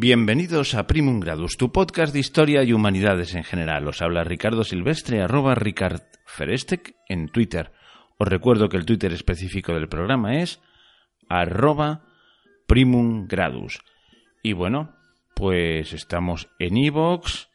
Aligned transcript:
Bienvenidos 0.00 0.76
a 0.76 0.86
Primum 0.86 1.18
Gradus, 1.18 1.56
tu 1.56 1.72
podcast 1.72 2.12
de 2.12 2.20
historia 2.20 2.62
y 2.62 2.72
humanidades 2.72 3.34
en 3.34 3.42
general. 3.42 3.88
Os 3.88 4.00
habla 4.00 4.22
Ricardo 4.22 4.62
Silvestre, 4.62 5.20
arroba 5.20 5.56
Ricard 5.56 6.02
Ferestec 6.24 6.94
en 7.08 7.26
Twitter. 7.26 7.72
Os 8.16 8.28
recuerdo 8.28 8.68
que 8.68 8.76
el 8.76 8.86
Twitter 8.86 9.12
específico 9.12 9.74
del 9.74 9.88
programa 9.88 10.36
es 10.36 10.62
arroba 11.28 12.04
Primum 12.68 13.26
Gradus. 13.26 13.80
Y 14.40 14.52
bueno, 14.52 14.94
pues 15.34 15.92
estamos 15.92 16.48
en 16.60 16.76
Evox, 16.76 17.48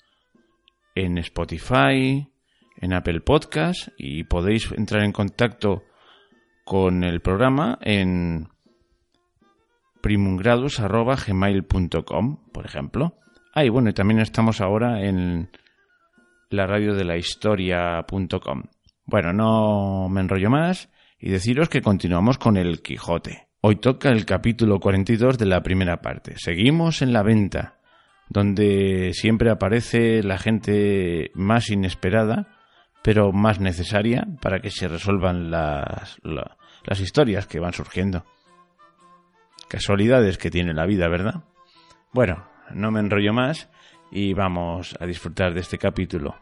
en 0.96 1.20
Spotify, 1.20 2.28
en 2.76 2.94
Apple 2.94 3.22
Podcast 3.22 3.88
y 3.98 4.26
podéis 4.26 4.70
entrar 4.74 5.06
en 5.06 5.14
contacto 5.14 5.84
con 6.66 7.06
el 7.06 7.22
programa 7.22 7.80
en 7.82 8.50
primumgradus.gmail.com, 10.04 12.38
por 12.52 12.66
ejemplo. 12.66 13.18
Ah, 13.56 13.64
y 13.64 13.70
bueno, 13.70 13.90
y 13.90 13.94
también 13.94 14.20
estamos 14.20 14.60
ahora 14.60 15.02
en 15.02 15.50
la 16.50 16.68
radio 16.68 16.94
de 16.94 17.06
la 17.06 17.16
historia.com. 17.16 18.64
Bueno, 19.06 19.32
no 19.32 20.10
me 20.10 20.20
enrollo 20.22 20.50
más 20.50 20.90
y 21.20 21.30
deciros 21.30 21.70
que 21.70 21.82
continuamos 21.82 22.38
con 22.38 22.58
el 22.58 22.82
Quijote. 22.82 23.48
Hoy 23.62 23.78
toca 23.78 24.10
el 24.10 24.26
capítulo 24.26 24.82
42 24.82 25.38
de 25.38 25.46
la 25.46 25.64
primera 25.64 26.02
parte. 26.02 26.34
Seguimos 26.36 27.02
en 27.02 27.14
la 27.14 27.24
venta, 27.24 27.80
donde 28.28 29.12
siempre 29.14 29.52
aparece 29.52 30.22
la 30.22 30.38
gente 30.38 31.32
más 31.34 31.70
inesperada, 31.70 32.58
pero 33.04 33.32
más 33.32 33.62
necesaria 33.62 34.28
para 34.42 34.60
que 34.60 34.70
se 34.70 34.90
resuelvan 34.90 35.50
las, 35.50 36.20
las 36.24 37.00
historias 37.00 37.48
que 37.48 37.62
van 37.62 37.72
surgiendo. 37.72 38.26
Casualidades 39.68 40.38
que 40.38 40.52
tiene 40.52 40.74
la 40.74 40.86
vida, 40.86 41.08
¿verdad? 41.08 41.44
Bueno, 42.12 42.48
no 42.74 42.92
me 42.92 43.00
enrollo 43.00 43.34
más 43.34 43.70
y 44.12 44.34
vamos 44.34 44.96
a 45.00 45.06
disfrutar 45.06 45.54
de 45.54 45.62
este 45.62 45.78
capítulo. 45.78 46.36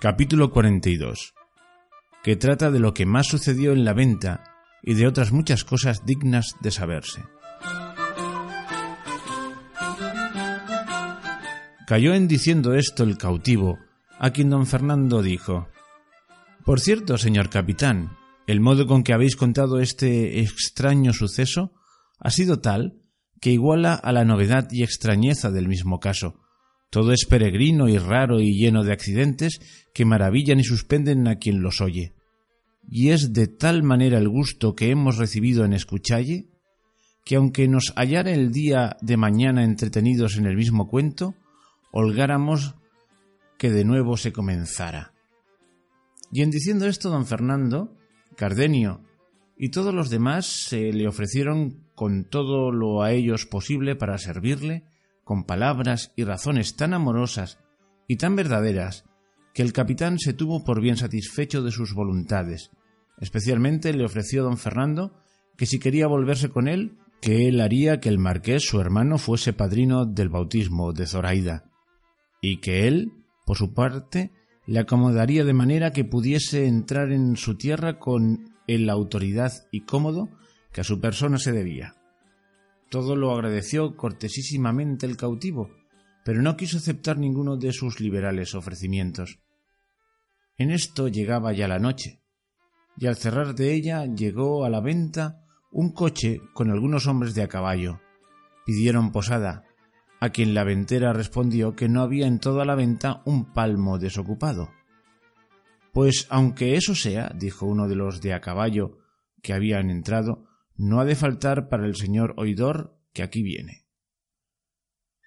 Capítulo 0.00 0.50
42 0.50 1.34
que 2.22 2.36
trata 2.36 2.70
de 2.70 2.80
lo 2.80 2.92
que 2.92 3.06
más 3.06 3.28
sucedió 3.28 3.72
en 3.72 3.84
la 3.84 3.94
venta 3.94 4.44
y 4.82 4.94
de 4.94 5.06
otras 5.06 5.32
muchas 5.32 5.64
cosas 5.64 6.04
dignas 6.04 6.54
de 6.60 6.70
saberse. 6.70 7.22
Cayó 11.90 12.14
en 12.14 12.28
diciendo 12.28 12.74
esto 12.74 13.02
el 13.02 13.18
cautivo, 13.18 13.80
a 14.20 14.30
quien 14.30 14.48
don 14.48 14.64
Fernando 14.64 15.24
dijo 15.24 15.66
Por 16.64 16.78
cierto, 16.78 17.18
señor 17.18 17.50
capitán, 17.50 18.12
el 18.46 18.60
modo 18.60 18.86
con 18.86 19.02
que 19.02 19.12
habéis 19.12 19.34
contado 19.34 19.80
este 19.80 20.38
extraño 20.38 21.12
suceso 21.12 21.72
ha 22.20 22.30
sido 22.30 22.60
tal 22.60 23.02
que 23.40 23.50
iguala 23.50 23.94
a 23.94 24.12
la 24.12 24.24
novedad 24.24 24.68
y 24.70 24.84
extrañeza 24.84 25.50
del 25.50 25.66
mismo 25.66 25.98
caso. 25.98 26.38
Todo 26.90 27.10
es 27.10 27.24
peregrino 27.24 27.88
y 27.88 27.98
raro 27.98 28.38
y 28.38 28.56
lleno 28.56 28.84
de 28.84 28.92
accidentes 28.92 29.58
que 29.92 30.04
maravillan 30.04 30.60
y 30.60 30.62
suspenden 30.62 31.26
a 31.26 31.40
quien 31.40 31.60
los 31.60 31.80
oye. 31.80 32.14
Y 32.88 33.08
es 33.08 33.32
de 33.32 33.48
tal 33.48 33.82
manera 33.82 34.18
el 34.18 34.28
gusto 34.28 34.76
que 34.76 34.92
hemos 34.92 35.16
recibido 35.16 35.64
en 35.64 35.72
escuchalle, 35.72 36.50
que 37.24 37.34
aunque 37.34 37.66
nos 37.66 37.92
hallara 37.96 38.30
el 38.30 38.52
día 38.52 38.96
de 39.00 39.16
mañana 39.16 39.64
entretenidos 39.64 40.36
en 40.36 40.46
el 40.46 40.54
mismo 40.54 40.86
cuento, 40.86 41.34
holgáramos 41.92 42.76
que 43.58 43.70
de 43.70 43.84
nuevo 43.84 44.16
se 44.16 44.32
comenzara. 44.32 45.12
Y 46.32 46.42
en 46.42 46.50
diciendo 46.50 46.86
esto, 46.86 47.10
don 47.10 47.26
Fernando, 47.26 47.96
Cardenio 48.36 49.02
y 49.58 49.68
todos 49.70 49.92
los 49.92 50.08
demás 50.08 50.46
se 50.46 50.92
le 50.92 51.06
ofrecieron 51.06 51.84
con 51.94 52.24
todo 52.24 52.72
lo 52.72 53.02
a 53.02 53.12
ellos 53.12 53.44
posible 53.44 53.94
para 53.94 54.16
servirle, 54.16 54.84
con 55.24 55.44
palabras 55.44 56.12
y 56.16 56.24
razones 56.24 56.76
tan 56.76 56.94
amorosas 56.94 57.58
y 58.08 58.16
tan 58.16 58.36
verdaderas, 58.36 59.04
que 59.52 59.62
el 59.62 59.74
capitán 59.74 60.18
se 60.18 60.32
tuvo 60.32 60.64
por 60.64 60.80
bien 60.80 60.96
satisfecho 60.96 61.62
de 61.62 61.72
sus 61.72 61.92
voluntades. 61.92 62.70
Especialmente 63.18 63.92
le 63.92 64.04
ofreció 64.04 64.44
don 64.44 64.56
Fernando 64.56 65.12
que 65.58 65.66
si 65.66 65.78
quería 65.78 66.06
volverse 66.06 66.48
con 66.48 66.66
él, 66.66 66.96
que 67.20 67.46
él 67.46 67.60
haría 67.60 68.00
que 68.00 68.08
el 68.08 68.18
marqués, 68.18 68.64
su 68.64 68.80
hermano, 68.80 69.18
fuese 69.18 69.52
padrino 69.52 70.06
del 70.06 70.30
bautismo 70.30 70.94
de 70.94 71.06
Zoraida, 71.06 71.69
y 72.40 72.58
que 72.58 72.86
él, 72.86 73.12
por 73.44 73.56
su 73.56 73.72
parte, 73.74 74.32
le 74.66 74.78
acomodaría 74.78 75.44
de 75.44 75.52
manera 75.52 75.92
que 75.92 76.04
pudiese 76.04 76.66
entrar 76.66 77.12
en 77.12 77.36
su 77.36 77.56
tierra 77.56 77.98
con 77.98 78.50
la 78.66 78.92
autoridad 78.92 79.52
y 79.72 79.80
cómodo 79.80 80.28
que 80.72 80.82
a 80.82 80.84
su 80.84 81.00
persona 81.00 81.38
se 81.38 81.52
debía. 81.52 81.96
Todo 82.88 83.16
lo 83.16 83.32
agradeció 83.32 83.96
cortesísimamente 83.96 85.06
el 85.06 85.16
cautivo, 85.16 85.70
pero 86.24 86.42
no 86.42 86.56
quiso 86.56 86.78
aceptar 86.78 87.18
ninguno 87.18 87.56
de 87.56 87.72
sus 87.72 88.00
liberales 88.00 88.54
ofrecimientos. 88.54 89.40
En 90.56 90.70
esto 90.70 91.08
llegaba 91.08 91.52
ya 91.52 91.66
la 91.66 91.78
noche, 91.78 92.20
y 92.96 93.06
al 93.06 93.16
cerrar 93.16 93.54
de 93.54 93.72
ella 93.72 94.04
llegó 94.06 94.64
a 94.64 94.70
la 94.70 94.80
venta 94.80 95.44
un 95.72 95.92
coche 95.92 96.40
con 96.52 96.70
algunos 96.70 97.06
hombres 97.06 97.34
de 97.34 97.42
a 97.42 97.48
caballo. 97.48 98.00
Pidieron 98.66 99.12
posada, 99.12 99.64
a 100.20 100.30
quien 100.30 100.52
la 100.52 100.64
ventera 100.64 101.12
respondió 101.14 101.74
que 101.74 101.88
no 101.88 102.02
había 102.02 102.26
en 102.26 102.38
toda 102.38 102.64
la 102.66 102.74
venta 102.74 103.22
un 103.24 103.52
palmo 103.52 103.98
desocupado. 103.98 104.70
Pues 105.92 106.26
aunque 106.30 106.76
eso 106.76 106.94
sea, 106.94 107.32
dijo 107.34 107.66
uno 107.66 107.88
de 107.88 107.96
los 107.96 108.20
de 108.20 108.34
a 108.34 108.40
caballo 108.40 108.98
que 109.42 109.54
habían 109.54 109.90
entrado, 109.90 110.44
no 110.76 111.00
ha 111.00 111.04
de 111.04 111.16
faltar 111.16 111.68
para 111.68 111.86
el 111.86 111.96
señor 111.96 112.34
oidor 112.36 112.98
que 113.12 113.22
aquí 113.22 113.42
viene. 113.42 113.86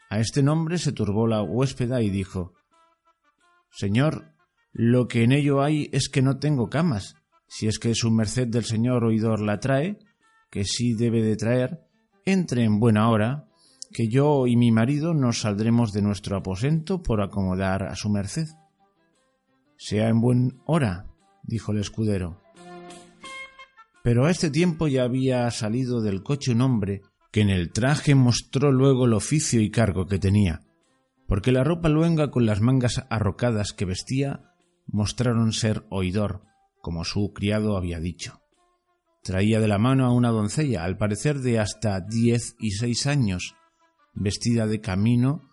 A 0.10 0.20
este 0.20 0.44
nombre 0.44 0.78
se 0.78 0.92
turbó 0.92 1.28
la 1.28 1.42
huéspeda 1.42 2.02
y 2.02 2.12
dijo 2.12 2.54
Señor, 3.72 4.36
lo 4.72 5.08
que 5.08 5.24
en 5.24 5.32
ello 5.32 5.64
hay 5.64 5.90
es 5.92 6.08
que 6.08 6.22
no 6.22 6.38
tengo 6.38 6.70
camas. 6.70 7.16
Si 7.48 7.68
es 7.68 7.80
que 7.80 7.96
su 7.96 8.12
merced 8.12 8.48
del 8.48 8.64
señor 8.64 9.04
oidor 9.04 9.42
la 9.42 9.60
trae, 9.60 9.98
que 10.52 10.66
sí 10.66 10.94
debe 10.94 11.24
de 11.24 11.36
traer, 11.36 11.80
entre 12.26 12.64
en 12.64 12.80
buena 12.80 13.10
hora, 13.10 13.48
que 13.94 14.10
yo 14.10 14.48
y 14.48 14.58
mi 14.58 14.72
marido 14.72 15.14
nos 15.14 15.42
saldremos 15.42 15.94
de 15.94 16.02
nuestro 16.02 16.36
aposento 16.36 17.02
por 17.02 17.22
acomodar 17.22 17.84
a 17.84 17.96
su 17.96 18.10
merced. 18.10 18.48
Sea 19.78 20.10
en 20.10 20.20
buen 20.20 20.60
hora, 20.66 21.08
dijo 21.44 21.72
el 21.72 21.80
escudero. 21.80 22.42
Pero 24.04 24.26
a 24.26 24.32
este 24.32 24.50
tiempo 24.50 24.88
ya 24.88 25.04
había 25.04 25.50
salido 25.52 26.02
del 26.02 26.24
coche 26.24 26.52
un 26.52 26.62
hombre 26.62 27.02
que 27.32 27.42
en 27.42 27.50
el 27.50 27.72
traje 27.72 28.16
mostró 28.16 28.72
luego 28.72 29.06
el 29.06 29.14
oficio 29.14 29.62
y 29.62 29.72
cargo 29.72 30.08
que 30.08 30.20
tenía, 30.20 30.62
porque 31.28 31.52
la 31.52 31.64
ropa 31.64 31.90
luenga 31.90 32.30
con 32.30 32.46
las 32.46 32.62
mangas 32.62 33.06
arrocadas 33.10 33.74
que 33.74 33.86
vestía 33.86 34.54
mostraron 34.88 35.54
ser 35.54 35.86
oidor, 35.90 36.44
como 36.82 37.06
su 37.06 37.32
criado 37.34 37.78
había 37.78 38.00
dicho. 38.00 38.42
Traía 39.24 39.62
de 39.62 39.70
la 39.70 39.78
mano 39.78 40.06
a 40.06 40.12
una 40.12 40.30
doncella, 40.30 40.84
al 40.84 40.98
parecer 40.98 41.40
de 41.40 41.60
hasta 41.60 42.02
diez 42.02 42.56
y 42.60 42.72
seis 42.72 43.08
años, 43.08 43.56
vestida 44.14 44.68
de 44.68 44.82
camino, 44.82 45.50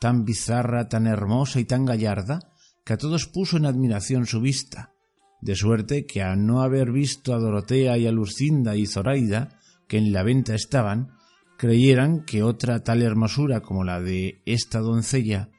tan 0.00 0.24
bizarra, 0.24 0.88
tan 0.88 1.06
hermosa 1.06 1.60
y 1.60 1.64
tan 1.64 1.84
gallarda, 1.84 2.40
que 2.84 2.92
a 2.92 2.98
todos 2.98 3.26
puso 3.26 3.56
en 3.56 3.66
admiración 3.66 4.26
su 4.26 4.40
vista, 4.40 4.92
de 5.40 5.56
suerte 5.56 6.06
que 6.06 6.22
a 6.22 6.36
no 6.36 6.62
haber 6.62 6.92
visto 6.92 7.34
a 7.34 7.38
Dorotea 7.38 7.98
y 7.98 8.06
a 8.06 8.12
Lucinda 8.12 8.76
y 8.76 8.86
Zoraida, 8.86 9.58
que 9.88 9.98
en 9.98 10.12
la 10.12 10.22
venta 10.22 10.54
estaban, 10.54 11.12
creyeran 11.56 12.24
que 12.24 12.42
otra 12.42 12.82
tal 12.82 13.02
hermosura 13.02 13.60
como 13.60 13.84
la 13.84 14.00
de 14.00 14.42
esta 14.44 14.80
doncella 14.80 15.50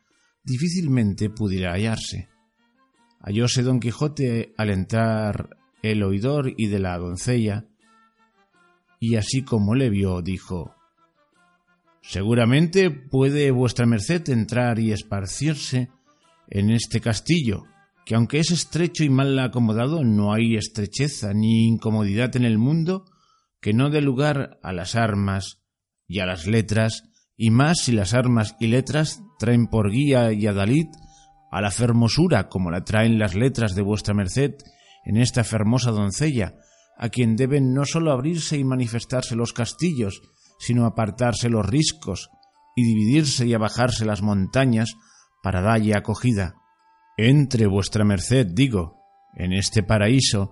difícilmente 0.44 1.30
pudiera 1.30 1.74
hallarse. 1.74 2.30
Hallóse 3.20 3.64
don 3.64 3.80
Quijote 3.80 4.54
al 4.58 4.70
entrar 4.70 5.58
el 5.82 6.04
oidor 6.04 6.54
y 6.56 6.68
de 6.68 6.80
la 6.80 6.98
doncella, 6.98 7.66
y 9.00 9.16
así 9.16 9.44
como 9.44 9.76
le 9.76 9.90
vio, 9.90 10.22
dijo 10.22 10.75
Seguramente 12.08 12.92
puede 12.92 13.50
vuestra 13.52 13.86
merced 13.86 14.30
entrar 14.30 14.80
y 14.80 14.92
esparcirse 14.92 15.90
en 16.48 16.70
este 16.70 17.02
castillo, 17.02 17.64
que 18.06 18.16
aunque 18.16 18.40
es 18.40 18.52
estrecho 18.52 19.04
y 19.04 19.10
mal 19.10 19.38
acomodado, 19.40 20.04
no 20.04 20.32
hay 20.32 20.56
estrecheza 20.56 21.34
ni 21.34 21.68
incomodidad 21.68 22.36
en 22.36 22.46
el 22.46 22.60
mundo 22.60 23.06
que 23.60 23.74
no 23.74 23.90
dé 23.90 24.02
lugar 24.02 24.60
a 24.62 24.72
las 24.72 24.96
armas 24.96 25.64
y 26.08 26.20
a 26.20 26.28
las 26.28 26.46
letras, 26.46 27.04
y 27.36 27.50
más 27.50 27.80
si 27.80 27.92
las 27.92 28.14
armas 28.14 28.56
y 28.60 28.68
letras 28.68 29.24
traen 29.40 29.66
por 29.66 29.90
guía 29.90 30.32
y 30.32 30.46
adalid 30.46 30.86
a 31.52 31.62
la 31.62 31.72
fermosura 31.72 32.48
como 32.48 32.70
la 32.70 32.84
traen 32.84 33.18
las 33.18 33.34
letras 33.34 33.74
de 33.74 33.82
vuestra 33.82 34.14
merced 34.14 34.54
en 35.06 35.18
esta 35.18 35.44
fermosa 35.44 35.90
doncella, 35.90 36.60
a 36.98 37.10
quien 37.10 37.36
deben 37.36 37.74
no 37.74 37.86
sólo 37.86 38.12
abrirse 38.12 38.58
y 38.58 38.64
manifestarse 38.64 39.36
los 39.36 39.54
castillos, 39.54 40.22
sino 40.58 40.86
apartarse 40.86 41.50
los 41.50 41.66
riscos, 41.66 42.30
y 42.76 42.84
dividirse 42.84 43.48
y 43.48 43.54
abajarse 43.54 44.06
las 44.06 44.22
montañas 44.22 44.96
para 45.42 45.62
dalle 45.62 45.96
acogida. 45.96 46.56
Entre 47.18 47.68
vuestra 47.68 48.04
merced, 48.04 48.48
digo, 48.48 49.00
en 49.34 49.54
este 49.54 49.82
paraíso, 49.82 50.52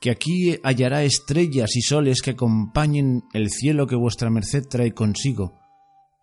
que 0.00 0.10
aquí 0.10 0.58
hallará 0.64 1.04
estrellas 1.04 1.76
y 1.76 1.82
soles 1.82 2.22
que 2.22 2.32
acompañen 2.32 3.24
el 3.32 3.50
cielo 3.50 3.86
que 3.86 3.96
vuestra 3.96 4.30
merced 4.30 4.64
trae 4.68 4.92
consigo. 4.92 5.60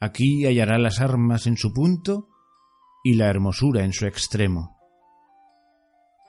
Aquí 0.02 0.46
hallará 0.46 0.78
las 0.78 1.00
armas 1.00 1.48
en 1.48 1.58
su 1.58 1.74
punto 1.74 2.28
y 3.04 3.14
la 3.14 3.28
hermosura 3.28 3.86
en 3.86 3.94
su 3.94 4.06
extremo. 4.06 4.76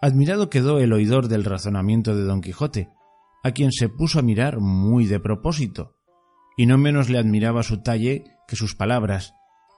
Admirado 0.00 0.48
quedó 0.48 0.78
el 0.78 0.92
oidor 0.92 1.26
del 1.26 1.44
razonamiento 1.44 2.14
de 2.14 2.22
don 2.22 2.40
Quijote, 2.40 2.90
a 3.42 3.50
quien 3.50 3.72
se 3.72 3.88
puso 3.88 4.20
a 4.20 4.22
mirar 4.22 4.60
muy 4.60 5.06
de 5.06 5.18
propósito, 5.18 5.97
y 6.58 6.66
no 6.66 6.76
menos 6.76 7.08
le 7.08 7.18
admiraba 7.18 7.62
su 7.62 7.78
talle 7.78 8.24
que 8.48 8.56
sus 8.56 8.74
palabras, 8.74 9.34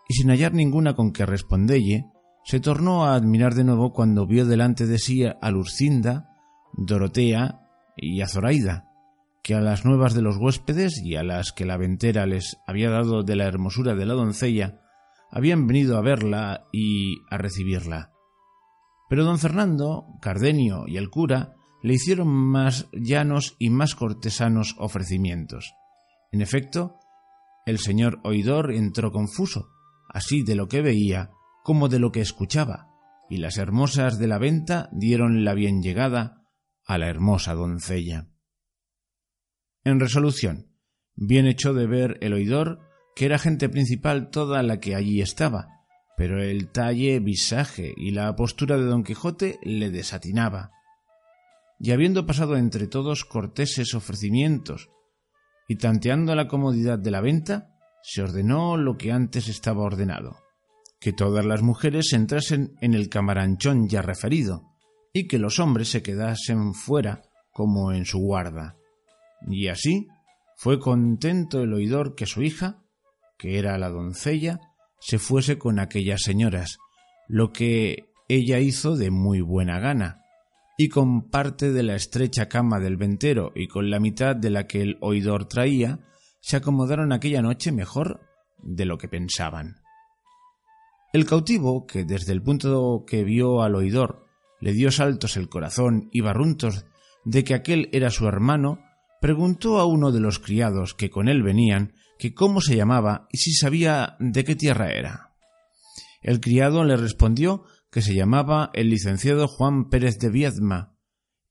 y 0.09 0.15
sin 0.15 0.31
hallar 0.31 0.55
ninguna 0.55 0.95
con 0.95 1.13
que 1.13 1.27
respondelle, 1.27 2.07
se 2.43 2.59
tornó 2.59 3.05
a 3.05 3.15
admirar 3.15 3.55
de 3.55 3.65
nuevo 3.65 3.93
cuando 3.93 4.27
vio 4.27 4.47
delante 4.47 4.87
de 4.87 4.99
sí 4.99 5.25
a 5.25 5.51
Lucinda, 5.51 6.39
Dorotea 6.73 7.61
y 7.97 8.23
a 8.23 8.27
Zoraida, 8.27 8.89
que 9.43 9.55
a 9.55 9.61
las 9.61 9.85
nuevas 9.85 10.15
de 10.15 10.23
los 10.23 10.39
huéspedes 10.39 11.03
y 11.05 11.17
a 11.17 11.23
las 11.23 11.53
que 11.53 11.67
la 11.67 11.77
ventera 11.77 12.25
les 12.25 12.57
había 12.67 12.89
dado 12.89 13.23
de 13.23 13.37
la 13.37 13.45
hermosura 13.45 13.95
de 13.95 14.07
la 14.07 14.15
doncella, 14.15 14.81
habían 15.31 15.67
venido 15.67 15.99
a 15.99 16.01
verla 16.01 16.65
y 16.73 17.19
a 17.31 17.37
recibirla. 17.37 18.11
Pero 19.11 19.25
don 19.25 19.39
Fernando, 19.39 20.07
Cardenio 20.23 20.85
y 20.87 20.97
el 20.97 21.11
cura 21.11 21.57
le 21.83 21.93
hicieron 21.93 22.29
más 22.29 22.89
llanos 22.93 23.55
y 23.59 23.69
más 23.69 23.95
cortesanos 23.95 24.77
ofrecimientos. 24.79 25.75
En 26.33 26.41
efecto, 26.41 26.99
el 27.67 27.79
señor 27.79 28.21
oidor 28.25 28.73
entró 28.73 29.13
confuso, 29.13 29.69
así 30.09 30.43
de 30.43 30.55
lo 30.55 30.69
que 30.69 30.83
veía 30.83 31.31
como 31.63 31.89
de 31.89 31.99
lo 31.99 32.13
que 32.13 32.21
escuchaba, 32.21 32.89
y 33.29 33.39
las 33.39 33.59
hermosas 33.59 34.19
de 34.19 34.27
la 34.27 34.39
venta 34.39 34.89
dieron 34.93 35.45
la 35.45 35.55
bien 35.55 35.83
llegada 35.83 36.43
a 36.85 36.99
la 36.99 37.09
hermosa 37.09 37.55
doncella. 37.55 38.29
En 39.85 40.01
resolución, 40.01 40.75
bien 41.15 41.47
echó 41.47 41.75
de 41.75 41.87
ver 41.87 42.19
el 42.21 42.33
oidor 42.33 42.81
que 43.15 43.27
era 43.27 43.39
gente 43.39 43.69
principal 43.69 44.31
toda 44.31 44.63
la 44.63 44.81
que 44.81 44.95
allí 44.95 45.21
estaba, 45.21 45.69
pero 46.17 46.43
el 46.43 46.71
talle, 46.71 47.19
visaje 47.21 47.95
y 47.97 48.11
la 48.11 48.35
postura 48.37 48.77
de 48.77 48.85
don 48.85 49.05
Quijote 49.05 49.59
le 49.63 49.91
desatinaba. 49.91 50.71
Y 51.79 51.93
habiendo 51.93 52.27
pasado 52.27 52.57
entre 52.57 52.87
todos 52.87 53.25
corteses 53.25 53.95
ofrecimientos, 53.95 54.91
y 55.71 55.77
tanteando 55.77 56.35
la 56.35 56.49
comodidad 56.49 56.99
de 56.99 57.13
la 57.13 57.21
venta, 57.21 57.79
se 58.03 58.23
ordenó 58.23 58.77
lo 58.77 58.99
que 58.99 59.13
antes 59.13 59.47
estaba 59.47 59.85
ordenado, 59.85 60.37
que 60.99 61.13
todas 61.13 61.47
las 61.47 61.63
mujeres 61.63 62.13
entrasen 62.13 62.75
en 62.81 62.93
el 62.93 63.09
camaranchón 63.09 63.89
ya 63.89 64.03
referido, 64.03 64.65
y 65.13 65.29
que 65.29 65.39
los 65.39 65.61
hombres 65.61 65.89
se 65.89 66.03
quedasen 66.03 66.75
fuera 66.75 67.23
como 67.53 67.93
en 67.93 68.05
su 68.05 68.19
guarda. 68.19 68.79
Y 69.47 69.69
así 69.69 70.09
fue 70.57 70.81
contento 70.81 71.63
el 71.63 71.73
oidor 71.73 72.17
que 72.17 72.27
su 72.27 72.43
hija, 72.43 72.83
que 73.39 73.61
era 73.61 73.79
la 73.79 73.91
doncella, 73.91 74.59
se 74.99 75.21
fuese 75.21 75.57
con 75.57 75.79
aquellas 75.79 76.23
señoras, 76.23 76.79
lo 77.29 77.53
que 77.53 78.11
ella 78.29 78.59
hizo 78.59 78.97
de 78.97 79.13
muy 79.13 79.41
buena 79.41 79.79
gana, 79.79 80.20
y 80.83 80.89
con 80.89 81.29
parte 81.29 81.73
de 81.73 81.83
la 81.83 81.95
estrecha 81.95 82.49
cama 82.49 82.81
del 82.81 82.97
ventero 82.97 83.53
y 83.55 83.67
con 83.67 83.91
la 83.91 84.01
mitad 84.01 84.35
de 84.35 84.49
la 84.49 84.67
que 84.67 84.81
el 84.81 84.97
oidor 85.03 85.45
traía, 85.45 85.99
se 86.41 86.57
acomodaron 86.57 87.13
aquella 87.13 87.43
noche 87.43 87.71
mejor 87.71 88.23
de 88.63 88.87
lo 88.87 88.97
que 88.97 89.07
pensaban. 89.07 89.83
El 91.13 91.27
cautivo, 91.27 91.87
que 91.87 92.07
desde 92.07 92.33
el 92.33 92.41
punto 92.41 93.05
que 93.07 93.25
vio 93.25 93.63
al 93.63 93.75
oidor 93.75 94.25
le 94.59 94.73
dio 94.73 94.91
saltos 94.91 95.37
el 95.37 95.51
corazón 95.51 96.09
y 96.13 96.23
barruntos 96.23 96.87
de 97.27 97.45
que 97.45 97.53
aquel 97.53 97.91
era 97.93 98.09
su 98.09 98.27
hermano, 98.27 98.79
preguntó 99.21 99.81
a 99.81 99.85
uno 99.85 100.13
de 100.13 100.21
los 100.21 100.39
criados 100.39 100.95
que 100.95 101.11
con 101.11 101.29
él 101.29 101.43
venían 101.43 101.93
que 102.19 102.33
cómo 102.33 102.63
se 102.63 102.75
llamaba 102.75 103.29
y 103.31 103.37
si 103.37 103.53
sabía 103.53 104.17
de 104.19 104.45
qué 104.45 104.57
tierra 104.57 104.93
era. 104.93 105.35
El 106.23 106.41
criado 106.41 106.85
le 106.85 106.97
respondió 106.97 107.65
que 107.91 108.03
se 108.03 108.15
llamaba 108.15 108.71
el 108.73 108.91
licenciado 108.91 109.49
Juan 109.49 109.89
Pérez 109.89 110.19
de 110.19 110.31
Viedma 110.31 110.97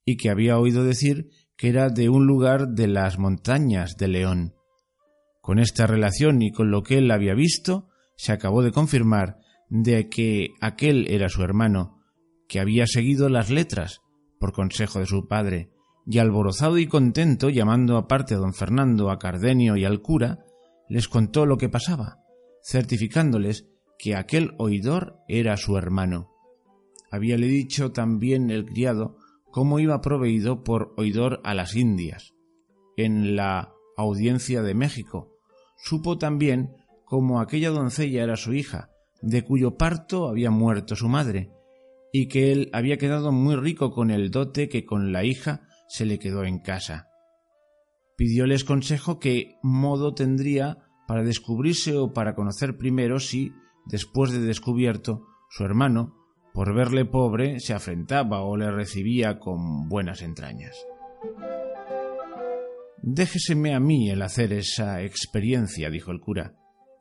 y 0.06 0.18
que 0.18 0.30
había 0.30 0.58
oído 0.58 0.84
decir 0.84 1.30
que 1.58 1.70
era 1.70 1.90
de 1.90 2.10
un 2.10 2.26
lugar 2.26 2.70
de 2.70 2.88
las 2.88 3.20
montañas 3.20 3.98
de 3.98 4.08
León. 4.08 4.56
Con 5.42 5.60
esta 5.60 5.88
relación 5.88 6.42
y 6.42 6.52
con 6.52 6.72
lo 6.72 6.84
que 6.84 6.98
él 7.00 7.12
había 7.12 7.34
visto, 7.34 7.90
se 8.16 8.32
acabó 8.32 8.64
de 8.64 8.72
confirmar 8.72 9.40
de 9.70 10.10
que 10.10 10.50
aquel 10.62 11.08
era 11.10 11.30
su 11.30 11.44
hermano, 11.44 12.02
que 12.48 12.60
había 12.60 12.88
seguido 12.88 13.30
las 13.30 13.50
letras, 13.50 14.02
por 14.40 14.54
consejo 14.54 15.00
de 15.00 15.06
su 15.06 15.28
padre, 15.28 15.72
y 16.06 16.18
alborozado 16.18 16.78
y 16.80 16.88
contento, 16.88 17.50
llamando 17.50 17.98
aparte 17.98 18.34
a 18.34 18.38
don 18.38 18.54
Fernando, 18.54 19.12
a 19.12 19.20
Cardenio 19.20 19.76
y 19.76 19.86
al 19.86 20.02
cura, 20.02 20.40
les 20.88 21.08
contó 21.08 21.46
lo 21.46 21.58
que 21.58 21.70
pasaba, 21.70 22.18
certificándoles 22.64 23.68
que 24.00 24.16
aquel 24.16 24.56
oidor 24.58 25.20
era 25.28 25.58
su 25.58 25.78
hermano. 25.78 26.32
Habíale 27.12 27.48
dicho 27.48 27.92
también 27.92 28.50
el 28.50 28.66
criado 28.66 29.18
cómo 29.52 29.80
iba 29.80 30.02
proveído 30.02 30.64
por 30.64 30.94
oidor 30.98 31.42
a 31.44 31.54
las 31.54 31.76
Indias, 31.76 32.34
en 32.98 33.36
la 33.36 33.74
audiencia 33.98 34.64
de 34.64 34.74
México. 34.74 35.36
Supo 35.76 36.18
también 36.18 36.72
cómo 37.06 37.42
aquella 37.42 37.70
doncella 37.72 38.24
era 38.24 38.38
su 38.38 38.54
hija, 38.54 38.90
de 39.22 39.44
cuyo 39.44 39.76
parto 39.76 40.30
había 40.30 40.50
muerto 40.50 40.96
su 40.96 41.10
madre, 41.10 41.52
y 42.14 42.28
que 42.28 42.52
él 42.52 42.70
había 42.72 42.98
quedado 42.98 43.32
muy 43.32 43.56
rico 43.56 43.92
con 43.92 44.12
el 44.12 44.32
dote 44.32 44.70
que 44.70 44.86
con 44.86 45.12
la 45.12 45.26
hija 45.26 45.68
se 45.90 46.06
le 46.06 46.20
quedó 46.20 46.46
en 46.46 46.60
casa. 46.60 47.08
Pidióles 48.16 48.64
consejo 48.64 49.20
qué 49.20 49.58
modo 49.62 50.14
tendría 50.14 50.78
para 51.08 51.24
descubrirse 51.24 51.98
o 51.98 52.14
para 52.14 52.36
conocer 52.36 52.78
primero 52.78 53.20
si, 53.20 53.52
después 53.86 54.32
de 54.32 54.40
descubierto, 54.40 55.26
su 55.50 55.64
hermano, 55.64 56.16
por 56.54 56.74
verle 56.74 57.06
pobre, 57.06 57.60
se 57.60 57.74
afrentaba 57.74 58.42
o 58.42 58.58
le 58.58 58.72
recibía 58.72 59.40
con 59.40 59.88
buenas 59.88 60.22
entrañas. 60.22 60.76
Déjeseme 63.02 63.74
a 63.74 63.80
mí 63.80 64.10
el 64.10 64.22
hacer 64.22 64.52
esa 64.54 65.02
experiencia, 65.02 65.90
dijo 65.90 66.12
el 66.12 66.20
cura. 66.20 66.56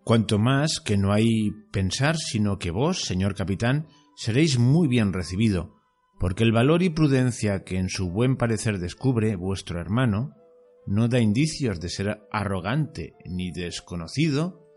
Cuanto 0.04 0.38
más 0.38 0.80
que 0.80 0.96
no 0.96 1.12
hay 1.12 1.50
pensar, 1.72 2.16
sino 2.16 2.58
que 2.58 2.70
vos, 2.70 3.02
señor 3.02 3.34
capitán, 3.34 3.88
seréis 4.16 4.58
muy 4.58 4.88
bien 4.88 5.12
recibido, 5.12 5.76
porque 6.18 6.44
el 6.44 6.52
valor 6.52 6.82
y 6.82 6.90
prudencia 6.90 7.64
que 7.64 7.78
en 7.78 7.88
su 7.88 8.10
buen 8.10 8.36
parecer 8.36 8.78
descubre 8.78 9.36
vuestro 9.36 9.80
hermano 9.80 10.34
no 10.86 11.08
da 11.08 11.20
indicios 11.20 11.80
de 11.80 11.90
ser 11.90 12.22
arrogante 12.30 13.14
ni 13.26 13.50
desconocido, 13.50 14.67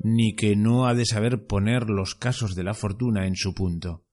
ni 0.00 0.34
que 0.34 0.56
no 0.56 0.86
ha 0.86 0.94
de 0.94 1.04
saber 1.04 1.46
poner 1.46 1.90
los 1.90 2.14
casos 2.14 2.54
de 2.54 2.64
la 2.64 2.74
fortuna 2.74 3.26
en 3.26 3.36
su 3.36 3.54
punto. 3.54 4.04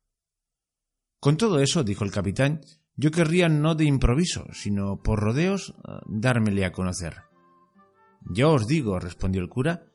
Con 1.20 1.38
todo 1.38 1.60
eso, 1.60 1.84
dijo 1.84 2.04
el 2.04 2.12
capitán, 2.12 2.62
yo 2.96 3.12
querría 3.12 3.50
no 3.50 3.75
de 3.75 3.86
improviso, 3.86 4.46
sino 4.54 5.01
por 5.01 5.20
rodeos 5.20 5.75
dármele 6.08 6.65
a 6.65 6.72
conocer. 6.72 7.24
Ya 8.34 8.48
os 8.48 8.68
digo, 8.68 9.00
respondió 9.00 9.42
el 9.42 9.50
cura, 9.50 9.92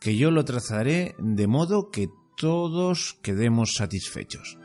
que 0.00 0.16
yo 0.16 0.30
lo 0.30 0.44
trazaré 0.44 1.14
de 1.18 1.46
modo 1.46 1.90
que 1.90 2.08
todos 2.36 3.18
quedemos 3.22 3.74
satisfechos. 3.74 4.58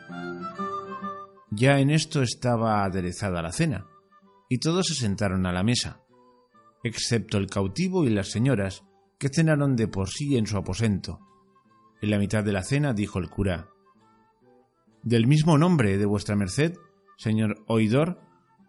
Ya 1.51 1.79
en 1.79 1.89
esto 1.89 2.21
estaba 2.21 2.83
aderezada 2.83 3.41
la 3.41 3.51
cena, 3.51 3.87
y 4.49 4.59
todos 4.59 4.87
se 4.87 4.95
sentaron 4.95 5.45
a 5.45 5.51
la 5.51 5.63
mesa, 5.63 6.03
excepto 6.83 7.37
el 7.37 7.47
cautivo 7.47 8.05
y 8.05 8.09
las 8.09 8.29
señoras, 8.29 8.83
que 9.19 9.29
cenaron 9.29 9.75
de 9.75 9.87
por 9.87 10.09
sí 10.09 10.37
en 10.37 10.47
su 10.47 10.57
aposento. 10.57 11.19
En 12.01 12.09
la 12.09 12.17
mitad 12.17 12.43
de 12.43 12.53
la 12.53 12.63
cena 12.63 12.93
dijo 12.93 13.19
el 13.19 13.29
cura 13.29 13.69
Del 15.03 15.27
mismo 15.27 15.57
nombre 15.57 15.97
de 15.97 16.05
vuestra 16.05 16.35
merced, 16.35 16.73
señor 17.17 17.63
oidor, 17.67 18.21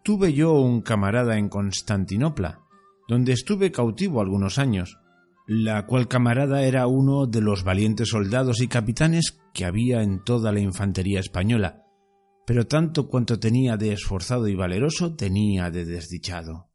tuve 0.03 0.33
yo 0.33 0.53
un 0.55 0.83
camarada 0.83 1.39
en 1.39 1.49
Constantinopla, 1.49 2.61
donde 3.07 3.33
estuve 3.33 3.71
cautivo 3.71 4.21
algunos 4.21 4.59
años, 4.59 4.99
la 5.47 5.87
cual 5.87 6.09
camarada 6.09 6.63
era 6.63 6.87
uno 6.87 7.27
de 7.27 7.41
los 7.41 7.65
valientes 7.65 8.09
soldados 8.09 8.61
y 8.61 8.69
capitanes 8.69 9.41
que 9.55 9.65
había 9.65 10.03
en 10.03 10.23
toda 10.23 10.53
la 10.53 10.61
infantería 10.61 11.21
española, 11.21 11.85
pero 12.47 12.67
tanto 12.67 13.09
cuanto 13.09 13.39
tenía 13.39 13.77
de 13.77 13.93
esforzado 13.93 14.49
y 14.49 14.55
valeroso 14.57 15.15
tenía 15.15 15.71
de 15.71 15.85
desdichado. 15.85 16.70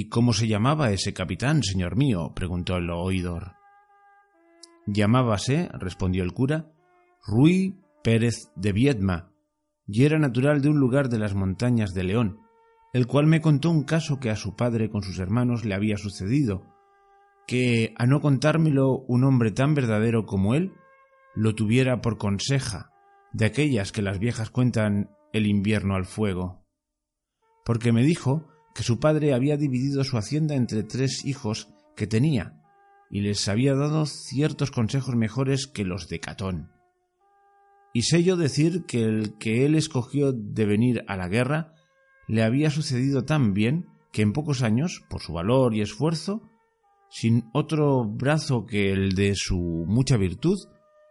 ¿Y 0.00 0.08
cómo 0.08 0.32
se 0.32 0.46
llamaba 0.46 0.92
ese 0.92 1.12
capitán, 1.12 1.64
señor 1.64 1.96
mío? 1.96 2.30
preguntó 2.32 2.76
el 2.76 2.88
oidor. 2.88 3.56
Llamábase, 4.86 5.68
respondió 5.72 6.22
el 6.22 6.32
cura, 6.32 6.70
Ruy 7.26 7.80
Pérez 8.04 8.52
de 8.54 8.70
Viedma, 8.70 9.32
y 9.88 10.04
era 10.04 10.20
natural 10.20 10.62
de 10.62 10.68
un 10.68 10.78
lugar 10.78 11.08
de 11.08 11.18
las 11.18 11.34
montañas 11.34 11.94
de 11.94 12.04
León, 12.04 12.38
el 12.92 13.08
cual 13.08 13.26
me 13.26 13.40
contó 13.40 13.70
un 13.70 13.82
caso 13.82 14.20
que 14.20 14.30
a 14.30 14.36
su 14.36 14.54
padre 14.54 14.88
con 14.88 15.02
sus 15.02 15.18
hermanos 15.18 15.64
le 15.64 15.74
había 15.74 15.96
sucedido, 15.96 16.62
que, 17.48 17.92
a 17.98 18.06
no 18.06 18.20
contármelo 18.20 19.00
un 19.08 19.24
hombre 19.24 19.50
tan 19.50 19.74
verdadero 19.74 20.26
como 20.26 20.54
él, 20.54 20.74
lo 21.34 21.56
tuviera 21.56 22.00
por 22.00 22.18
conseja, 22.18 22.92
de 23.32 23.46
aquellas 23.46 23.90
que 23.90 24.02
las 24.02 24.20
viejas 24.20 24.50
cuentan 24.50 25.10
el 25.32 25.48
invierno 25.48 25.96
al 25.96 26.04
fuego. 26.04 26.64
Porque 27.64 27.90
me 27.90 28.04
dijo 28.04 28.46
que 28.78 28.84
su 28.84 29.00
padre 29.00 29.34
había 29.34 29.56
dividido 29.56 30.04
su 30.04 30.16
hacienda 30.18 30.54
entre 30.54 30.84
tres 30.84 31.24
hijos 31.24 31.68
que 31.96 32.06
tenía, 32.06 32.62
y 33.10 33.22
les 33.22 33.48
había 33.48 33.74
dado 33.74 34.06
ciertos 34.06 34.70
consejos 34.70 35.16
mejores 35.16 35.66
que 35.66 35.84
los 35.84 36.06
de 36.06 36.20
Catón. 36.20 36.70
Y 37.92 38.02
sé 38.02 38.22
yo 38.22 38.36
decir 38.36 38.84
que 38.86 39.02
el 39.02 39.36
que 39.36 39.66
él 39.66 39.74
escogió 39.74 40.32
de 40.32 40.64
venir 40.64 41.04
a 41.08 41.16
la 41.16 41.26
guerra 41.26 41.74
le 42.28 42.44
había 42.44 42.70
sucedido 42.70 43.24
tan 43.24 43.52
bien 43.52 43.86
que 44.12 44.22
en 44.22 44.32
pocos 44.32 44.62
años, 44.62 45.02
por 45.10 45.22
su 45.22 45.32
valor 45.32 45.74
y 45.74 45.80
esfuerzo, 45.80 46.48
sin 47.10 47.50
otro 47.52 48.04
brazo 48.04 48.64
que 48.64 48.92
el 48.92 49.16
de 49.16 49.34
su 49.34 49.58
mucha 49.88 50.16
virtud, 50.16 50.56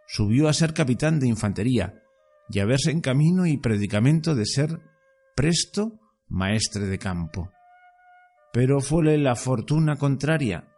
subió 0.06 0.48
a 0.48 0.54
ser 0.54 0.72
capitán 0.72 1.20
de 1.20 1.28
infantería 1.28 2.02
y 2.48 2.60
a 2.60 2.64
verse 2.64 2.92
en 2.92 3.02
camino 3.02 3.44
y 3.44 3.58
predicamento 3.58 4.34
de 4.34 4.46
ser 4.46 4.80
presto 5.36 6.00
maestre 6.28 6.86
de 6.86 6.98
campo. 6.98 7.50
Pero 8.52 8.80
fuele 8.80 9.18
la 9.18 9.36
fortuna 9.36 9.96
contraria, 9.96 10.68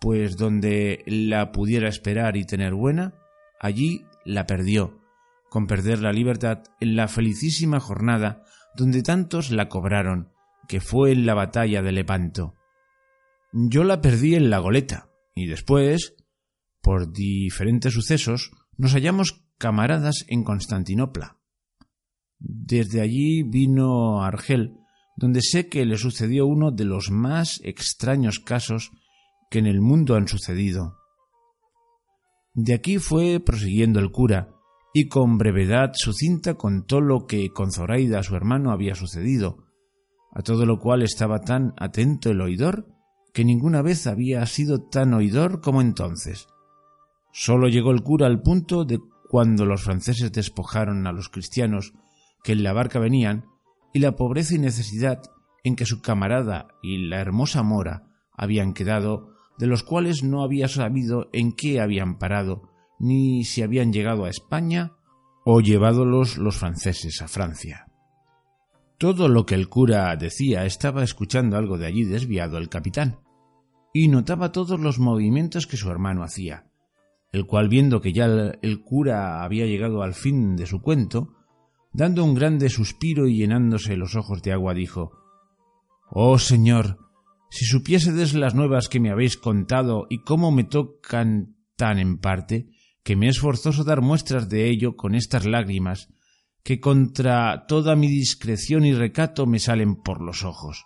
pues 0.00 0.36
donde 0.36 1.02
la 1.06 1.52
pudiera 1.52 1.88
esperar 1.88 2.36
y 2.36 2.44
tener 2.44 2.74
buena, 2.74 3.14
allí 3.60 4.04
la 4.24 4.46
perdió, 4.46 5.00
con 5.50 5.66
perder 5.66 6.00
la 6.00 6.12
libertad 6.12 6.62
en 6.80 6.96
la 6.96 7.08
felicísima 7.08 7.80
jornada 7.80 8.44
donde 8.76 9.02
tantos 9.02 9.50
la 9.50 9.68
cobraron, 9.68 10.32
que 10.68 10.80
fue 10.80 11.12
en 11.12 11.26
la 11.26 11.34
batalla 11.34 11.82
de 11.82 11.92
Lepanto. 11.92 12.54
Yo 13.52 13.84
la 13.84 14.00
perdí 14.00 14.36
en 14.36 14.48
la 14.48 14.58
goleta, 14.58 15.10
y 15.34 15.46
después, 15.46 16.14
por 16.80 17.12
diferentes 17.12 17.92
sucesos, 17.92 18.52
nos 18.76 18.92
hallamos 18.92 19.44
camaradas 19.58 20.24
en 20.28 20.44
Constantinopla. 20.44 21.38
Desde 22.38 23.00
allí 23.02 23.42
vino 23.42 24.22
a 24.22 24.28
Argel, 24.28 24.76
donde 25.20 25.42
sé 25.42 25.68
que 25.68 25.84
le 25.84 25.98
sucedió 25.98 26.46
uno 26.46 26.70
de 26.70 26.86
los 26.86 27.10
más 27.10 27.60
extraños 27.62 28.38
casos 28.38 28.90
que 29.50 29.58
en 29.58 29.66
el 29.66 29.82
mundo 29.82 30.16
han 30.16 30.26
sucedido. 30.26 30.96
De 32.54 32.72
aquí 32.72 32.96
fue 32.96 33.38
prosiguiendo 33.38 34.00
el 34.00 34.10
cura, 34.10 34.48
y 34.94 35.08
con 35.08 35.36
brevedad 35.36 35.92
sucinta 35.94 36.54
contó 36.54 37.02
lo 37.02 37.26
que 37.26 37.50
con 37.50 37.70
Zoraida 37.70 38.22
su 38.22 38.34
hermano 38.34 38.72
había 38.72 38.94
sucedido, 38.94 39.58
a 40.32 40.40
todo 40.40 40.64
lo 40.64 40.80
cual 40.80 41.02
estaba 41.02 41.40
tan 41.40 41.74
atento 41.76 42.30
el 42.30 42.40
oidor 42.40 42.86
que 43.34 43.44
ninguna 43.44 43.82
vez 43.82 44.06
había 44.06 44.44
sido 44.46 44.88
tan 44.88 45.12
oidor 45.12 45.60
como 45.60 45.82
entonces. 45.82 46.46
Sólo 47.30 47.68
llegó 47.68 47.90
el 47.90 48.02
cura 48.02 48.26
al 48.26 48.40
punto 48.40 48.86
de 48.86 48.98
cuando 49.28 49.66
los 49.66 49.82
franceses 49.82 50.32
despojaron 50.32 51.06
a 51.06 51.12
los 51.12 51.28
cristianos 51.28 51.92
que 52.42 52.52
en 52.52 52.62
la 52.62 52.72
barca 52.72 52.98
venían 52.98 53.49
y 53.92 53.98
la 53.98 54.16
pobreza 54.16 54.54
y 54.54 54.58
necesidad 54.58 55.22
en 55.64 55.76
que 55.76 55.86
su 55.86 56.00
camarada 56.00 56.68
y 56.82 57.08
la 57.08 57.20
hermosa 57.20 57.62
mora 57.62 58.04
habían 58.32 58.72
quedado, 58.72 59.34
de 59.58 59.66
los 59.66 59.82
cuales 59.82 60.22
no 60.22 60.42
había 60.42 60.68
sabido 60.68 61.28
en 61.32 61.52
qué 61.52 61.80
habían 61.80 62.18
parado, 62.18 62.70
ni 62.98 63.44
si 63.44 63.62
habían 63.62 63.92
llegado 63.92 64.24
a 64.24 64.30
España 64.30 64.92
o 65.44 65.60
llevádolos 65.60 66.38
los 66.38 66.56
franceses 66.56 67.20
a 67.22 67.28
Francia. 67.28 67.86
Todo 68.98 69.28
lo 69.28 69.46
que 69.46 69.54
el 69.54 69.68
cura 69.68 70.14
decía 70.16 70.66
estaba 70.66 71.02
escuchando 71.02 71.56
algo 71.56 71.78
de 71.78 71.86
allí 71.86 72.04
desviado 72.04 72.58
el 72.58 72.68
capitán, 72.68 73.20
y 73.92 74.08
notaba 74.08 74.52
todos 74.52 74.78
los 74.78 74.98
movimientos 74.98 75.66
que 75.66 75.76
su 75.76 75.90
hermano 75.90 76.22
hacía, 76.22 76.66
el 77.32 77.46
cual 77.46 77.68
viendo 77.68 78.00
que 78.00 78.12
ya 78.12 78.26
el 78.26 78.82
cura 78.82 79.42
había 79.42 79.66
llegado 79.66 80.02
al 80.02 80.14
fin 80.14 80.56
de 80.56 80.66
su 80.66 80.80
cuento, 80.80 81.34
dando 81.92 82.24
un 82.24 82.34
grande 82.34 82.68
suspiro 82.68 83.26
y 83.26 83.36
llenándose 83.36 83.96
los 83.96 84.16
ojos 84.16 84.42
de 84.42 84.52
agua, 84.52 84.74
dijo 84.74 85.12
Oh 86.10 86.38
señor, 86.38 86.98
si 87.50 87.64
supiésedes 87.64 88.34
las 88.34 88.54
nuevas 88.54 88.88
que 88.88 89.00
me 89.00 89.10
habéis 89.10 89.36
contado 89.36 90.06
y 90.08 90.22
cómo 90.22 90.50
me 90.52 90.64
tocan 90.64 91.56
tan 91.76 91.98
en 91.98 92.18
parte, 92.18 92.68
que 93.02 93.16
me 93.16 93.28
es 93.28 93.40
forzoso 93.40 93.84
dar 93.84 94.02
muestras 94.02 94.48
de 94.48 94.68
ello 94.68 94.96
con 94.96 95.14
estas 95.14 95.46
lágrimas, 95.46 96.08
que 96.62 96.80
contra 96.80 97.66
toda 97.66 97.96
mi 97.96 98.08
discreción 98.08 98.84
y 98.84 98.92
recato 98.92 99.46
me 99.46 99.58
salen 99.58 99.96
por 99.96 100.20
los 100.20 100.44
ojos. 100.44 100.84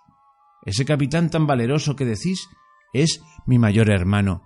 Ese 0.64 0.84
capitán 0.84 1.30
tan 1.30 1.46
valeroso 1.46 1.96
que 1.96 2.04
decís 2.04 2.48
es 2.92 3.20
mi 3.46 3.58
mayor 3.58 3.90
hermano, 3.90 4.44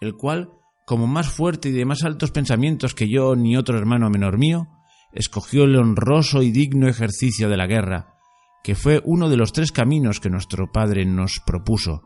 el 0.00 0.14
cual, 0.14 0.52
como 0.86 1.06
más 1.06 1.28
fuerte 1.28 1.70
y 1.70 1.72
de 1.72 1.84
más 1.84 2.04
altos 2.04 2.30
pensamientos 2.30 2.94
que 2.94 3.08
yo 3.08 3.34
ni 3.34 3.56
otro 3.56 3.78
hermano 3.78 4.10
menor 4.10 4.38
mío, 4.38 4.68
escogió 5.12 5.64
el 5.64 5.76
honroso 5.76 6.42
y 6.42 6.50
digno 6.50 6.88
ejercicio 6.88 7.48
de 7.48 7.56
la 7.56 7.66
guerra, 7.66 8.14
que 8.62 8.74
fue 8.74 9.00
uno 9.04 9.28
de 9.28 9.36
los 9.36 9.52
tres 9.52 9.72
caminos 9.72 10.20
que 10.20 10.30
nuestro 10.30 10.70
Padre 10.70 11.04
nos 11.06 11.40
propuso, 11.46 12.02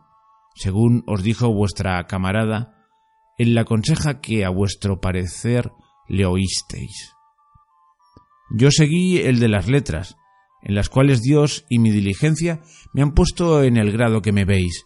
según 0.54 1.02
os 1.06 1.22
dijo 1.22 1.52
vuestra 1.52 2.04
camarada, 2.06 2.86
en 3.38 3.54
la 3.54 3.64
conseja 3.64 4.20
que 4.20 4.44
a 4.44 4.50
vuestro 4.50 5.00
parecer 5.00 5.72
le 6.08 6.26
oísteis. 6.26 7.14
Yo 8.54 8.70
seguí 8.70 9.18
el 9.18 9.40
de 9.40 9.48
las 9.48 9.68
letras, 9.68 10.16
en 10.62 10.74
las 10.74 10.88
cuales 10.88 11.22
Dios 11.22 11.64
y 11.68 11.78
mi 11.78 11.90
diligencia 11.90 12.60
me 12.92 13.02
han 13.02 13.12
puesto 13.12 13.62
en 13.62 13.76
el 13.76 13.90
grado 13.90 14.20
que 14.20 14.32
me 14.32 14.44
veis. 14.44 14.84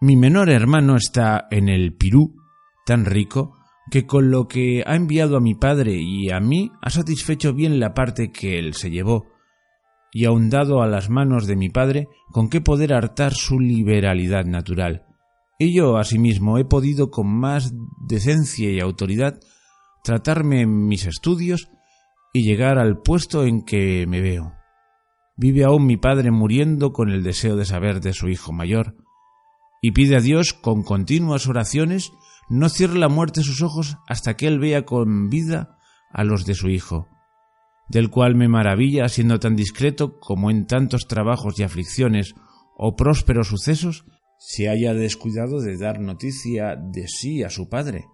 Mi 0.00 0.16
menor 0.16 0.50
hermano 0.50 0.96
está 0.96 1.46
en 1.50 1.68
el 1.68 1.94
Pirú, 1.94 2.34
tan 2.86 3.04
rico, 3.04 3.59
que 3.90 4.06
con 4.06 4.30
lo 4.30 4.46
que 4.46 4.82
ha 4.86 4.96
enviado 4.96 5.36
a 5.36 5.40
mi 5.40 5.54
padre 5.54 5.96
y 6.00 6.30
a 6.30 6.40
mí 6.40 6.70
ha 6.80 6.90
satisfecho 6.90 7.52
bien 7.52 7.80
la 7.80 7.92
parte 7.92 8.30
que 8.30 8.58
él 8.58 8.74
se 8.74 8.90
llevó, 8.90 9.26
y 10.12 10.24
aun 10.24 10.50
dado 10.50 10.82
a 10.82 10.86
las 10.86 11.10
manos 11.10 11.46
de 11.46 11.56
mi 11.56 11.68
padre 11.68 12.08
con 12.30 12.48
qué 12.48 12.60
poder 12.60 12.94
hartar 12.94 13.34
su 13.34 13.60
liberalidad 13.60 14.44
natural. 14.44 15.06
Y 15.58 15.74
yo, 15.74 15.98
asimismo, 15.98 16.58
he 16.58 16.64
podido 16.64 17.10
con 17.10 17.28
más 17.28 17.74
decencia 18.06 18.70
y 18.70 18.80
autoridad 18.80 19.38
tratarme 20.02 20.62
en 20.62 20.86
mis 20.86 21.06
estudios 21.06 21.68
y 22.32 22.44
llegar 22.44 22.78
al 22.78 23.02
puesto 23.02 23.44
en 23.44 23.62
que 23.62 24.06
me 24.06 24.20
veo. 24.20 24.54
Vive 25.36 25.64
aún 25.64 25.86
mi 25.86 25.96
padre 25.96 26.30
muriendo 26.30 26.92
con 26.92 27.10
el 27.10 27.22
deseo 27.22 27.56
de 27.56 27.64
saber 27.64 28.00
de 28.00 28.12
su 28.12 28.28
hijo 28.28 28.52
mayor, 28.52 28.96
y 29.82 29.92
pide 29.92 30.16
a 30.16 30.20
Dios 30.20 30.52
con 30.52 30.82
continuas 30.82 31.46
oraciones 31.46 32.12
no 32.50 32.68
cierre 32.68 32.98
la 32.98 33.08
muerte 33.08 33.42
sus 33.42 33.62
ojos 33.62 33.96
hasta 34.06 34.36
que 34.36 34.48
él 34.48 34.58
vea 34.58 34.84
con 34.84 35.30
vida 35.30 35.78
a 36.12 36.24
los 36.24 36.44
de 36.44 36.54
su 36.54 36.68
hijo, 36.68 37.08
del 37.88 38.10
cual 38.10 38.34
me 38.34 38.48
maravilla 38.48 39.08
siendo 39.08 39.38
tan 39.38 39.54
discreto 39.54 40.18
como 40.18 40.50
en 40.50 40.66
tantos 40.66 41.06
trabajos 41.06 41.58
y 41.58 41.62
aflicciones 41.62 42.34
o 42.76 42.96
prósperos 42.96 43.48
sucesos 43.48 44.04
se 44.38 44.68
haya 44.68 44.94
descuidado 44.94 45.60
de 45.60 45.78
dar 45.78 46.00
noticia 46.00 46.74
de 46.76 47.06
sí 47.06 47.44
a 47.44 47.50
su 47.50 47.68
padre, 47.68 48.06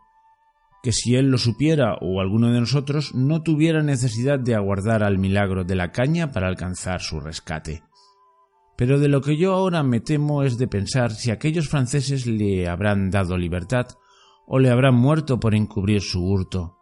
que 0.82 0.92
si 0.92 1.16
él 1.16 1.30
lo 1.30 1.38
supiera 1.38 1.94
o 2.02 2.20
alguno 2.20 2.52
de 2.52 2.60
nosotros 2.60 3.14
no 3.14 3.42
tuviera 3.42 3.82
necesidad 3.82 4.38
de 4.38 4.54
aguardar 4.54 5.02
al 5.02 5.18
milagro 5.18 5.64
de 5.64 5.76
la 5.76 5.92
caña 5.92 6.30
para 6.30 6.48
alcanzar 6.48 7.00
su 7.00 7.20
rescate. 7.20 7.82
Pero 8.76 8.98
de 8.98 9.08
lo 9.08 9.22
que 9.22 9.38
yo 9.38 9.54
ahora 9.54 9.82
me 9.82 10.00
temo 10.00 10.42
es 10.42 10.58
de 10.58 10.68
pensar 10.68 11.12
si 11.12 11.30
aquellos 11.30 11.68
franceses 11.68 12.26
le 12.26 12.68
habrán 12.68 13.10
dado 13.10 13.38
libertad 13.38 13.86
o 14.46 14.58
le 14.58 14.70
habrán 14.70 14.94
muerto 14.94 15.40
por 15.40 15.54
encubrir 15.54 16.00
su 16.00 16.24
hurto. 16.24 16.76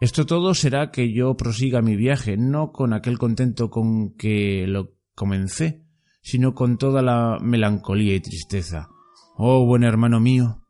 Esto 0.00 0.26
todo 0.26 0.52
será 0.52 0.90
que 0.90 1.14
yo 1.14 1.36
prosiga 1.36 1.80
mi 1.80 1.96
viaje, 1.96 2.36
no 2.36 2.70
con 2.70 2.92
aquel 2.92 3.18
contento 3.18 3.70
con 3.70 4.14
que 4.14 4.66
lo 4.66 4.96
comencé, 5.14 5.86
sino 6.20 6.54
con 6.54 6.76
toda 6.76 7.00
la 7.02 7.38
melancolía 7.40 8.14
y 8.14 8.20
tristeza. 8.20 8.88
Oh, 9.36 9.64
buen 9.64 9.84
hermano 9.84 10.20
mío, 10.20 10.62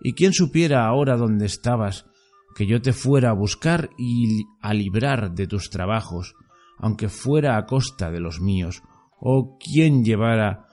¿y 0.00 0.14
quién 0.14 0.32
supiera 0.32 0.86
ahora 0.86 1.16
dónde 1.16 1.46
estabas, 1.46 2.06
que 2.54 2.66
yo 2.66 2.80
te 2.80 2.92
fuera 2.92 3.30
a 3.30 3.34
buscar 3.34 3.90
y 3.98 4.44
a 4.62 4.72
librar 4.72 5.34
de 5.34 5.46
tus 5.46 5.68
trabajos, 5.68 6.34
aunque 6.78 7.08
fuera 7.08 7.58
a 7.58 7.66
costa 7.66 8.10
de 8.10 8.20
los 8.20 8.40
míos? 8.40 8.82
¿O 9.20 9.58
quién 9.58 10.04
llevara 10.04 10.68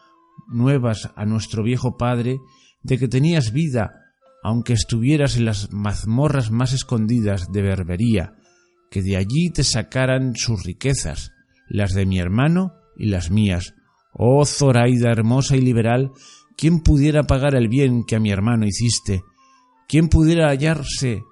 nuevas 0.48 1.12
a 1.16 1.26
nuestro 1.26 1.64
viejo 1.64 1.98
padre 1.98 2.40
de 2.84 2.98
que 2.98 3.10
tenías 3.10 3.52
vida 3.52 4.07
aunque 4.44 4.74
estuvieras 4.74 5.38
en 5.38 5.46
las 5.46 5.72
mazmorras 5.72 6.51
más 6.51 6.74
escondidas 6.74 7.51
de 7.51 7.62
Berbería, 7.62 8.36
que 8.89 9.01
de 9.01 9.17
allí 9.17 9.50
te 9.53 9.63
sacaran 9.63 10.36
sus 10.36 10.63
riquezas, 10.63 11.32
las 11.70 11.94
de 11.94 12.06
mi 12.06 12.20
hermano 12.20 12.74
y 12.96 13.08
las 13.08 13.32
mías. 13.32 13.75
Oh 14.13 14.46
Zoraida 14.46 15.12
hermosa 15.12 15.56
y 15.56 15.62
liberal, 15.62 16.12
¿quién 16.56 16.82
pudiera 16.82 17.24
pagar 17.24 17.56
el 17.56 17.67
bien 17.67 18.03
que 18.06 18.15
a 18.15 18.20
mi 18.20 18.32
hermano 18.32 18.65
hiciste? 18.65 19.24
¿Quién 19.88 20.10
pudiera 20.10 20.50
hallarse 20.50 21.24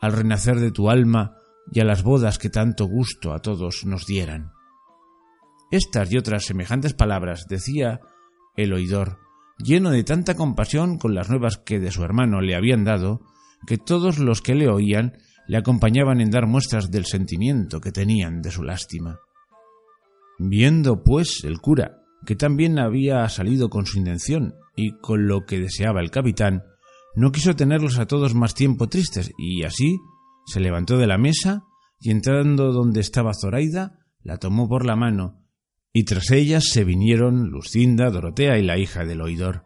al 0.00 0.12
renacer 0.12 0.60
de 0.60 0.70
tu 0.70 0.90
alma 0.90 1.36
y 1.72 1.80
a 1.80 1.84
las 1.84 2.02
bodas 2.02 2.38
que 2.38 2.50
tanto 2.50 2.86
gusto 2.86 3.32
a 3.32 3.40
todos 3.40 3.84
nos 3.84 4.06
dieran? 4.06 4.52
Estas 5.70 6.12
y 6.12 6.18
otras 6.18 6.44
semejantes 6.44 6.94
palabras 6.94 7.46
decía 7.48 8.00
el 8.56 8.72
oidor, 8.72 9.18
lleno 9.58 9.90
de 9.90 10.04
tanta 10.04 10.34
compasión 10.34 10.98
con 10.98 11.14
las 11.14 11.30
nuevas 11.30 11.58
que 11.58 11.78
de 11.78 11.90
su 11.90 12.02
hermano 12.02 12.40
le 12.40 12.54
habían 12.54 12.84
dado, 12.84 13.20
que 13.66 13.78
todos 13.78 14.18
los 14.18 14.42
que 14.42 14.54
le 14.54 14.68
oían 14.68 15.16
le 15.46 15.56
acompañaban 15.56 16.20
en 16.20 16.30
dar 16.30 16.46
muestras 16.46 16.90
del 16.90 17.04
sentimiento 17.04 17.80
que 17.80 17.92
tenían 17.92 18.42
de 18.42 18.50
su 18.50 18.62
lástima. 18.62 19.18
Viendo, 20.38 21.02
pues, 21.04 21.44
el 21.44 21.60
cura, 21.60 21.98
que 22.26 22.34
también 22.34 22.78
había 22.78 23.28
salido 23.28 23.68
con 23.68 23.86
su 23.86 23.98
intención 23.98 24.54
y 24.74 24.96
con 24.98 25.26
lo 25.26 25.44
que 25.44 25.60
deseaba 25.60 26.00
el 26.00 26.10
capitán, 26.10 26.64
no 27.14 27.30
quiso 27.30 27.54
tenerlos 27.54 27.98
a 27.98 28.06
todos 28.06 28.34
más 28.34 28.54
tiempo 28.54 28.88
tristes, 28.88 29.30
y 29.38 29.64
así 29.64 29.98
se 30.46 30.60
levantó 30.60 30.98
de 30.98 31.06
la 31.06 31.18
mesa 31.18 31.64
y 32.00 32.10
entrando 32.10 32.72
donde 32.72 33.00
estaba 33.00 33.32
Zoraida, 33.34 33.98
la 34.22 34.38
tomó 34.38 34.68
por 34.68 34.84
la 34.84 34.96
mano, 34.96 35.43
y 35.96 36.02
tras 36.02 36.32
ellas 36.32 36.64
se 36.64 36.82
vinieron 36.82 37.50
Lucinda, 37.50 38.10
Dorotea 38.10 38.58
y 38.58 38.62
la 38.62 38.76
hija 38.78 39.04
del 39.04 39.20
oidor. 39.20 39.64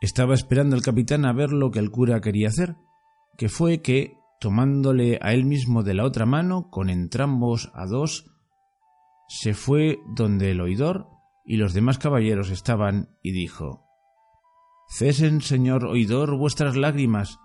Estaba 0.00 0.34
esperando 0.34 0.74
el 0.74 0.82
capitán 0.82 1.26
a 1.26 1.34
ver 1.34 1.52
lo 1.52 1.70
que 1.70 1.78
el 1.78 1.90
cura 1.90 2.22
quería 2.22 2.48
hacer, 2.48 2.76
que 3.36 3.50
fue 3.50 3.82
que, 3.82 4.16
tomándole 4.40 5.18
a 5.20 5.34
él 5.34 5.44
mismo 5.44 5.82
de 5.82 5.92
la 5.92 6.06
otra 6.06 6.24
mano, 6.24 6.70
con 6.70 6.88
entrambos 6.88 7.70
a 7.74 7.84
dos, 7.84 8.32
se 9.28 9.52
fue 9.52 9.98
donde 10.16 10.52
el 10.52 10.60
oidor 10.62 11.08
y 11.44 11.58
los 11.58 11.74
demás 11.74 11.98
caballeros 11.98 12.50
estaban 12.50 13.10
y 13.22 13.32
dijo 13.32 13.84
Cesen, 14.88 15.42
señor 15.42 15.84
oidor, 15.84 16.34
vuestras 16.38 16.76
lágrimas, 16.76 17.38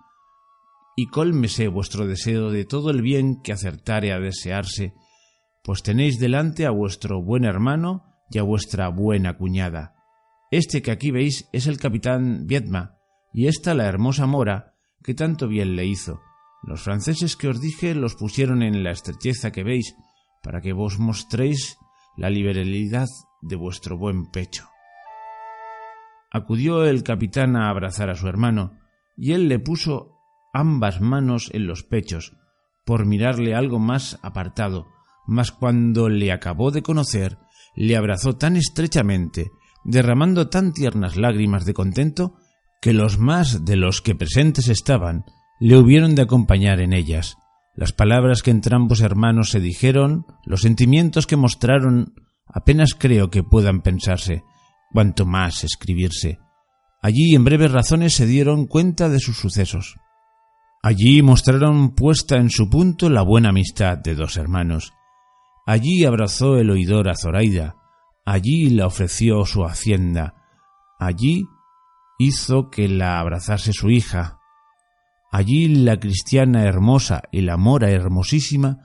y 0.95 1.07
cólmese 1.07 1.67
vuestro 1.67 2.07
deseo 2.07 2.51
de 2.51 2.63
todo 2.63 2.89
el 2.89 3.01
bien 3.01 3.41
que 3.41 3.51
acertare 3.51 4.13
a 4.13 4.19
desearse, 4.19 4.93
pues 5.67 5.83
tenéis 5.83 6.17
delante 6.17 6.65
a 6.65 6.71
vuestro 6.71 7.21
buen 7.21 7.43
hermano 7.43 8.05
y 8.31 8.37
a 8.37 8.43
vuestra 8.43 8.87
buena 8.87 9.35
cuñada. 9.35 9.95
Este 10.49 10.81
que 10.81 10.91
aquí 10.91 11.11
veis 11.11 11.49
es 11.51 11.67
el 11.67 11.77
capitán 11.77 12.47
Vietma, 12.47 12.95
y 13.33 13.47
esta 13.47 13.73
la 13.73 13.85
hermosa 13.85 14.27
mora 14.27 14.75
que 15.03 15.13
tanto 15.13 15.49
bien 15.49 15.75
le 15.75 15.85
hizo, 15.85 16.21
los 16.63 16.83
franceses 16.83 17.35
que 17.35 17.49
os 17.49 17.59
dije 17.59 17.95
los 17.95 18.15
pusieron 18.15 18.63
en 18.63 18.81
la 18.81 18.91
estrecheza 18.91 19.51
que 19.51 19.65
veis, 19.65 19.93
para 20.41 20.61
que 20.61 20.71
vos 20.71 20.99
mostréis 20.99 21.77
la 22.15 22.29
liberalidad 22.29 23.07
de 23.41 23.57
vuestro 23.57 23.97
buen 23.97 24.31
pecho. 24.31 24.69
Acudió 26.31 26.85
el 26.85 27.03
capitán 27.03 27.57
a 27.57 27.69
abrazar 27.69 28.09
a 28.09 28.15
su 28.15 28.29
hermano, 28.29 28.79
y 29.17 29.33
él 29.33 29.49
le 29.49 29.59
puso 29.59 30.15
ambas 30.53 31.01
manos 31.01 31.49
en 31.53 31.67
los 31.67 31.83
pechos, 31.83 32.37
por 32.85 33.05
mirarle 33.05 33.53
algo 33.53 33.79
más 33.79 34.17
apartado, 34.21 34.87
mas 35.27 35.51
cuando 35.51 36.09
le 36.09 36.31
acabó 36.31 36.71
de 36.71 36.81
conocer, 36.81 37.37
le 37.75 37.95
abrazó 37.95 38.37
tan 38.37 38.55
estrechamente, 38.55 39.51
derramando 39.83 40.49
tan 40.49 40.73
tiernas 40.73 41.15
lágrimas 41.17 41.65
de 41.65 41.73
contento, 41.73 42.35
que 42.81 42.93
los 42.93 43.19
más 43.19 43.65
de 43.65 43.75
los 43.75 44.01
que 44.01 44.15
presentes 44.15 44.69
estaban 44.69 45.25
le 45.59 45.77
hubieron 45.77 46.15
de 46.15 46.23
acompañar 46.23 46.79
en 46.79 46.93
ellas. 46.93 47.37
Las 47.75 47.91
palabras 47.91 48.41
que 48.41 48.51
entrambos 48.51 49.01
hermanos 49.01 49.51
se 49.51 49.59
dijeron, 49.59 50.25
los 50.45 50.61
sentimientos 50.61 51.27
que 51.27 51.35
mostraron, 51.35 52.13
apenas 52.47 52.95
creo 52.95 53.29
que 53.29 53.43
puedan 53.43 53.81
pensarse, 53.81 54.43
cuanto 54.91 55.25
más 55.25 55.63
escribirse. 55.63 56.39
Allí 57.01 57.35
en 57.35 57.43
breves 57.43 57.71
razones 57.71 58.13
se 58.13 58.25
dieron 58.25 58.65
cuenta 58.65 59.09
de 59.09 59.19
sus 59.19 59.37
sucesos. 59.37 59.95
Allí 60.81 61.21
mostraron 61.21 61.93
puesta 61.93 62.37
en 62.37 62.49
su 62.49 62.69
punto 62.69 63.09
la 63.09 63.21
buena 63.21 63.49
amistad 63.49 63.97
de 63.97 64.15
dos 64.15 64.37
hermanos. 64.37 64.93
Allí 65.67 66.03
abrazó 66.05 66.57
el 66.57 66.71
oidor 66.71 67.09
a 67.09 67.15
Zoraida, 67.15 67.75
allí 68.25 68.71
la 68.71 68.87
ofreció 68.87 69.45
su 69.45 69.63
hacienda, 69.63 70.33
allí 70.97 71.45
hizo 72.17 72.71
que 72.71 72.87
la 72.87 73.19
abrazase 73.19 73.73
su 73.73 73.91
hija, 73.91 74.37
Allí 75.31 75.67
la 75.67 75.99
cristiana 75.99 76.63
hermosa 76.63 77.23
y 77.31 77.41
la 77.41 77.57
mora 77.57 77.89
hermosísima 77.91 78.79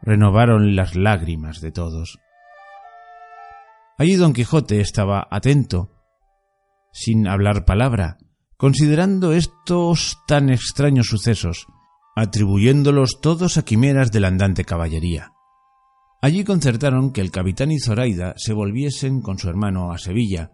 renovaron 0.00 0.76
las 0.76 0.94
lágrimas 0.94 1.60
de 1.60 1.72
todos. 1.72 2.18
Allí 3.98 4.14
don 4.14 4.32
Quijote 4.32 4.80
estaba 4.80 5.26
atento, 5.28 5.90
sin 6.92 7.26
hablar 7.26 7.64
palabra, 7.64 8.16
considerando 8.56 9.32
estos 9.32 10.18
tan 10.28 10.50
extraños 10.50 11.08
sucesos, 11.08 11.66
atribuyéndolos 12.14 13.20
todos 13.20 13.58
a 13.58 13.64
quimeras 13.64 14.12
de 14.12 14.20
la 14.20 14.28
andante 14.28 14.64
caballería. 14.64 15.32
Allí 16.20 16.42
concertaron 16.42 17.12
que 17.12 17.20
el 17.20 17.30
capitán 17.30 17.70
y 17.70 17.78
Zoraida 17.78 18.34
se 18.36 18.52
volviesen 18.52 19.22
con 19.22 19.38
su 19.38 19.48
hermano 19.48 19.92
a 19.92 19.98
Sevilla, 19.98 20.52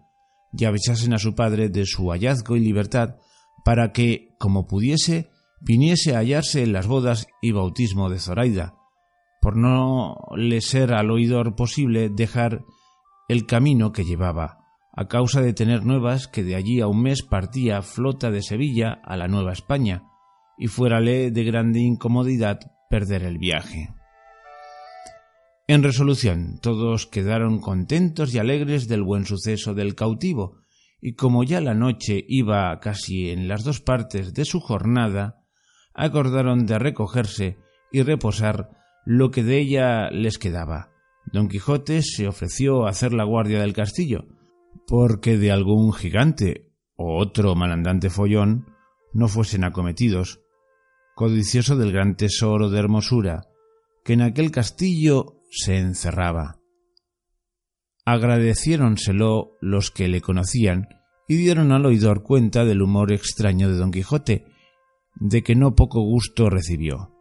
y 0.52 0.66
avisasen 0.66 1.14
a 1.14 1.18
su 1.18 1.34
padre 1.34 1.68
de 1.70 1.86
su 1.86 2.10
hallazgo 2.10 2.56
y 2.56 2.60
libertad, 2.60 3.16
para 3.64 3.92
que, 3.92 4.36
como 4.38 4.66
pudiese, 4.66 5.30
viniese 5.60 6.14
a 6.14 6.18
hallarse 6.18 6.62
en 6.62 6.74
las 6.74 6.86
bodas 6.86 7.26
y 7.40 7.52
bautismo 7.52 8.10
de 8.10 8.18
Zoraida, 8.18 8.74
por 9.40 9.56
no 9.56 10.16
le 10.36 10.60
ser 10.60 10.92
al 10.92 11.10
oidor 11.10 11.56
posible 11.56 12.10
dejar 12.10 12.62
el 13.28 13.46
camino 13.46 13.92
que 13.92 14.04
llevaba, 14.04 14.58
a 14.94 15.08
causa 15.08 15.40
de 15.40 15.54
tener 15.54 15.86
nuevas 15.86 16.28
que 16.28 16.44
de 16.44 16.56
allí 16.56 16.82
a 16.82 16.88
un 16.88 17.02
mes 17.02 17.22
partía 17.22 17.80
flota 17.80 18.30
de 18.30 18.42
Sevilla 18.42 19.00
a 19.02 19.16
la 19.16 19.28
Nueva 19.28 19.52
España, 19.52 20.04
y 20.58 20.66
fuérale 20.66 21.30
de 21.30 21.44
grande 21.44 21.80
incomodidad 21.80 22.60
perder 22.90 23.22
el 23.22 23.38
viaje. 23.38 23.93
En 25.66 25.82
resolución, 25.82 26.58
todos 26.60 27.06
quedaron 27.06 27.58
contentos 27.58 28.34
y 28.34 28.38
alegres 28.38 28.86
del 28.86 29.02
buen 29.02 29.24
suceso 29.24 29.72
del 29.72 29.94
cautivo, 29.94 30.58
y 31.00 31.14
como 31.14 31.42
ya 31.42 31.62
la 31.62 31.72
noche 31.72 32.22
iba 32.28 32.78
casi 32.80 33.30
en 33.30 33.48
las 33.48 33.64
dos 33.64 33.80
partes 33.80 34.34
de 34.34 34.44
su 34.44 34.60
jornada, 34.60 35.42
acordaron 35.94 36.66
de 36.66 36.78
recogerse 36.78 37.56
y 37.90 38.02
reposar 38.02 38.70
lo 39.06 39.30
que 39.30 39.42
de 39.42 39.58
ella 39.58 40.10
les 40.10 40.38
quedaba. 40.38 40.90
Don 41.32 41.48
Quijote 41.48 42.02
se 42.02 42.28
ofreció 42.28 42.84
a 42.86 42.90
hacer 42.90 43.14
la 43.14 43.24
guardia 43.24 43.60
del 43.60 43.72
castillo, 43.72 44.26
porque 44.86 45.38
de 45.38 45.50
algún 45.50 45.94
gigante 45.94 46.70
o 46.96 47.18
otro 47.18 47.54
malandante 47.54 48.10
follón 48.10 48.66
no 49.14 49.28
fuesen 49.28 49.64
acometidos, 49.64 50.42
codicioso 51.14 51.76
del 51.76 51.92
gran 51.92 52.16
tesoro 52.16 52.68
de 52.68 52.78
hermosura 52.80 53.48
que 54.04 54.12
en 54.12 54.20
aquel 54.20 54.50
castillo 54.50 55.33
se 55.54 55.78
encerraba. 55.78 56.58
Agradeciéronselo 58.04 59.52
los 59.60 59.90
que 59.90 60.08
le 60.08 60.20
conocían 60.20 60.88
y 61.28 61.36
dieron 61.36 61.72
al 61.72 61.86
oidor 61.86 62.22
cuenta 62.22 62.64
del 62.64 62.82
humor 62.82 63.12
extraño 63.12 63.68
de 63.68 63.76
don 63.76 63.90
Quijote 63.90 64.44
de 65.16 65.42
que 65.42 65.54
no 65.54 65.74
poco 65.74 66.02
gusto 66.02 66.50
recibió. 66.50 67.14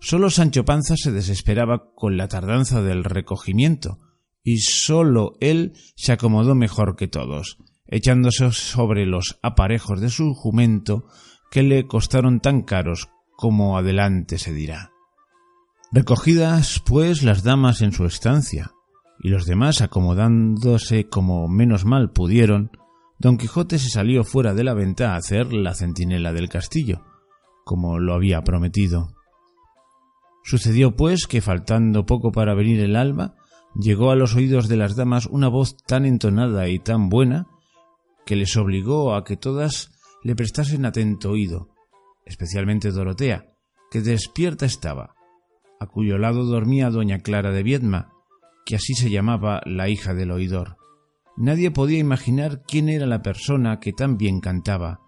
Sólo 0.00 0.30
Sancho 0.30 0.64
Panza 0.64 0.96
se 0.96 1.12
desesperaba 1.12 1.92
con 1.94 2.16
la 2.16 2.28
tardanza 2.28 2.82
del 2.82 3.04
recogimiento, 3.04 3.98
y 4.42 4.58
sólo 4.58 5.34
él 5.40 5.74
se 5.96 6.12
acomodó 6.12 6.54
mejor 6.54 6.96
que 6.96 7.06
todos, 7.06 7.58
echándose 7.86 8.50
sobre 8.50 9.06
los 9.06 9.38
aparejos 9.42 10.00
de 10.00 10.10
su 10.10 10.34
jumento 10.34 11.04
que 11.50 11.62
le 11.62 11.86
costaron 11.86 12.40
tan 12.40 12.62
caros 12.62 13.08
como 13.36 13.78
adelante 13.78 14.38
se 14.38 14.52
dirá. 14.52 14.91
Recogidas, 15.94 16.82
pues, 16.86 17.22
las 17.22 17.42
damas 17.42 17.82
en 17.82 17.92
su 17.92 18.06
estancia, 18.06 18.72
y 19.20 19.28
los 19.28 19.44
demás 19.44 19.82
acomodándose 19.82 21.10
como 21.10 21.48
menos 21.48 21.84
mal 21.84 22.12
pudieron, 22.12 22.70
Don 23.18 23.36
Quijote 23.36 23.78
se 23.78 23.90
salió 23.90 24.24
fuera 24.24 24.54
de 24.54 24.64
la 24.64 24.72
venta 24.72 25.12
a 25.12 25.16
hacer 25.16 25.52
la 25.52 25.74
centinela 25.74 26.32
del 26.32 26.48
castillo, 26.48 27.04
como 27.66 27.98
lo 27.98 28.14
había 28.14 28.42
prometido. 28.42 29.12
Sucedió, 30.42 30.96
pues, 30.96 31.26
que 31.26 31.42
faltando 31.42 32.06
poco 32.06 32.32
para 32.32 32.54
venir 32.54 32.80
el 32.80 32.96
alba, 32.96 33.34
llegó 33.78 34.10
a 34.10 34.16
los 34.16 34.34
oídos 34.34 34.68
de 34.68 34.78
las 34.78 34.96
damas 34.96 35.26
una 35.26 35.48
voz 35.48 35.76
tan 35.76 36.06
entonada 36.06 36.68
y 36.68 36.78
tan 36.78 37.10
buena 37.10 37.48
que 38.24 38.34
les 38.34 38.56
obligó 38.56 39.14
a 39.14 39.24
que 39.24 39.36
todas 39.36 39.92
le 40.22 40.34
prestasen 40.34 40.86
atento 40.86 41.32
oído, 41.32 41.68
especialmente 42.24 42.92
Dorotea, 42.92 43.44
que 43.90 44.00
despierta 44.00 44.64
estaba, 44.64 45.16
a 45.82 45.88
cuyo 45.88 46.16
lado 46.16 46.44
dormía 46.44 46.90
doña 46.90 47.18
Clara 47.18 47.50
de 47.50 47.64
Viedma, 47.64 48.12
que 48.64 48.76
así 48.76 48.94
se 48.94 49.10
llamaba 49.10 49.60
la 49.66 49.88
hija 49.88 50.14
del 50.14 50.30
oidor. 50.30 50.76
Nadie 51.36 51.72
podía 51.72 51.98
imaginar 51.98 52.62
quién 52.66 52.88
era 52.88 53.06
la 53.06 53.22
persona 53.22 53.80
que 53.80 53.92
tan 53.92 54.16
bien 54.16 54.40
cantaba, 54.40 55.00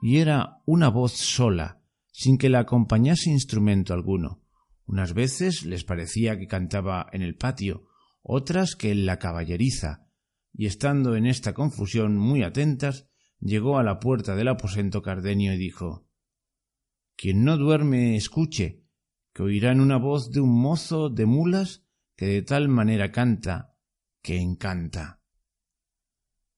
y 0.00 0.18
era 0.18 0.62
una 0.64 0.88
voz 0.88 1.12
sola, 1.12 1.82
sin 2.10 2.38
que 2.38 2.48
la 2.48 2.60
acompañase 2.60 3.30
instrumento 3.30 3.92
alguno. 3.92 4.40
Unas 4.86 5.12
veces 5.12 5.64
les 5.64 5.84
parecía 5.84 6.38
que 6.38 6.46
cantaba 6.46 7.06
en 7.12 7.20
el 7.20 7.36
patio, 7.36 7.84
otras 8.22 8.76
que 8.76 8.90
en 8.90 9.04
la 9.04 9.18
caballeriza, 9.18 10.06
y 10.54 10.66
estando 10.66 11.16
en 11.16 11.26
esta 11.26 11.52
confusión 11.52 12.16
muy 12.16 12.42
atentas, 12.42 13.08
llegó 13.40 13.78
a 13.78 13.82
la 13.82 14.00
puerta 14.00 14.34
del 14.36 14.48
aposento 14.48 15.02
Cardenio 15.02 15.52
y 15.52 15.58
dijo 15.58 16.08
Quien 17.14 17.44
no 17.44 17.58
duerme 17.58 18.16
escuche, 18.16 18.83
que 19.34 19.42
oirán 19.42 19.80
una 19.80 19.98
voz 19.98 20.30
de 20.30 20.40
un 20.40 20.58
mozo 20.58 21.10
de 21.10 21.26
mulas 21.26 21.84
que 22.16 22.26
de 22.26 22.42
tal 22.42 22.68
manera 22.68 23.10
canta 23.10 23.76
que 24.22 24.40
encanta. 24.40 25.20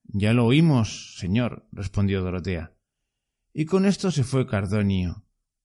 Ya 0.05 0.35
lo 0.35 0.45
oímos, 0.45 1.17
señor, 1.19 1.67
respondió 1.73 2.23
Dorotea. 2.23 2.77
Y 3.53 3.65
con 3.65 3.87
esto 3.87 4.11
se 4.11 4.23
fue 4.23 4.47
Cardonio, 4.47 5.25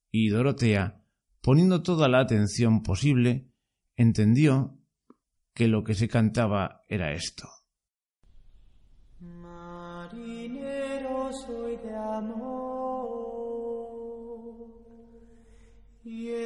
y 0.10 0.30
Dorotea, 0.30 1.04
poniendo 1.42 1.84
toda 1.84 2.08
la 2.08 2.22
atención 2.22 2.82
posible, 2.82 3.52
entendió 3.96 4.80
que 5.54 5.68
lo 5.68 5.84
que 5.84 5.94
se 5.94 6.08
cantaba 6.08 6.86
era 6.88 7.12
esto. 7.12 7.50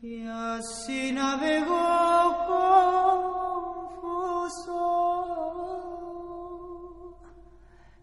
así 0.00 1.10
navegó 1.12 1.74
confuso 3.96 4.78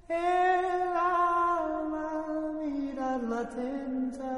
el 0.10 0.98
alma 0.98 2.26
mirarla 2.60 3.40
atenta 3.40 4.36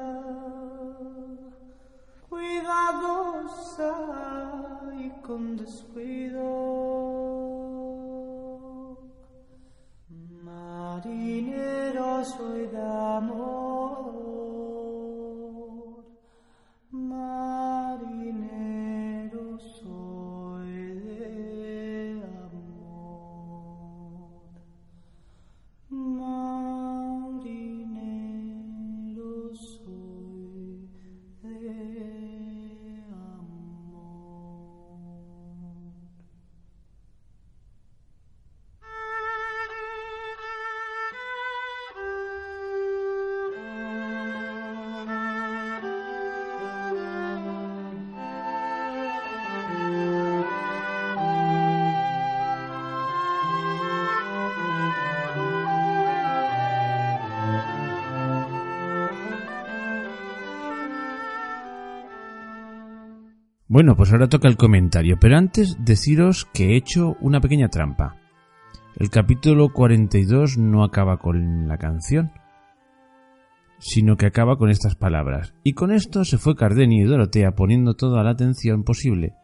cuidadosa 2.30 3.91
y 5.00 5.10
con 5.22 5.58
descuido 5.58 6.66
Bueno, 63.78 63.96
pues 63.96 64.12
ahora 64.12 64.28
toca 64.28 64.48
el 64.48 64.58
comentario, 64.58 65.18
pero 65.22 65.38
antes 65.38 65.78
deciros 65.86 66.46
que 66.52 66.72
he 66.72 66.78
hecho 66.78 67.16
una 67.22 67.40
pequeña 67.40 67.70
trampa. 67.70 68.16
El 68.96 69.12
capítulo 69.12 69.72
42 69.72 70.58
no 70.58 70.84
acaba 70.84 71.18
con 71.18 71.68
la 71.68 71.78
canción, 71.78 72.32
sino 73.78 74.18
que 74.18 74.26
acaba 74.26 74.58
con 74.58 74.72
estas 74.72 74.96
palabras. 74.96 75.54
Y 75.63 75.74
con 75.74 75.92
esto 75.92 76.26
se 76.26 76.40
fue 76.40 76.56
Cardenio 76.56 77.06
y 77.06 77.08
Dorotea 77.08 77.52
poniendo 77.52 77.94
toda 77.94 78.24
la 78.24 78.32
atención 78.32 78.84
posible. 78.84 79.36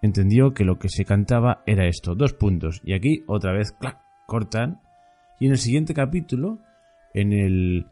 Entendió 0.00 0.54
que 0.54 0.62
lo 0.62 0.78
que 0.78 0.88
se 0.88 1.04
cantaba 1.04 1.64
era 1.66 1.88
esto, 1.88 2.14
dos 2.14 2.34
puntos. 2.34 2.80
Y 2.84 2.92
aquí 2.92 3.24
otra 3.26 3.52
vez, 3.52 3.72
clac, 3.72 3.98
cortan. 4.28 4.80
Y 5.40 5.46
en 5.46 5.50
el 5.50 5.58
siguiente 5.58 5.92
capítulo, 5.92 6.60
en 7.14 7.32
el 7.32 7.86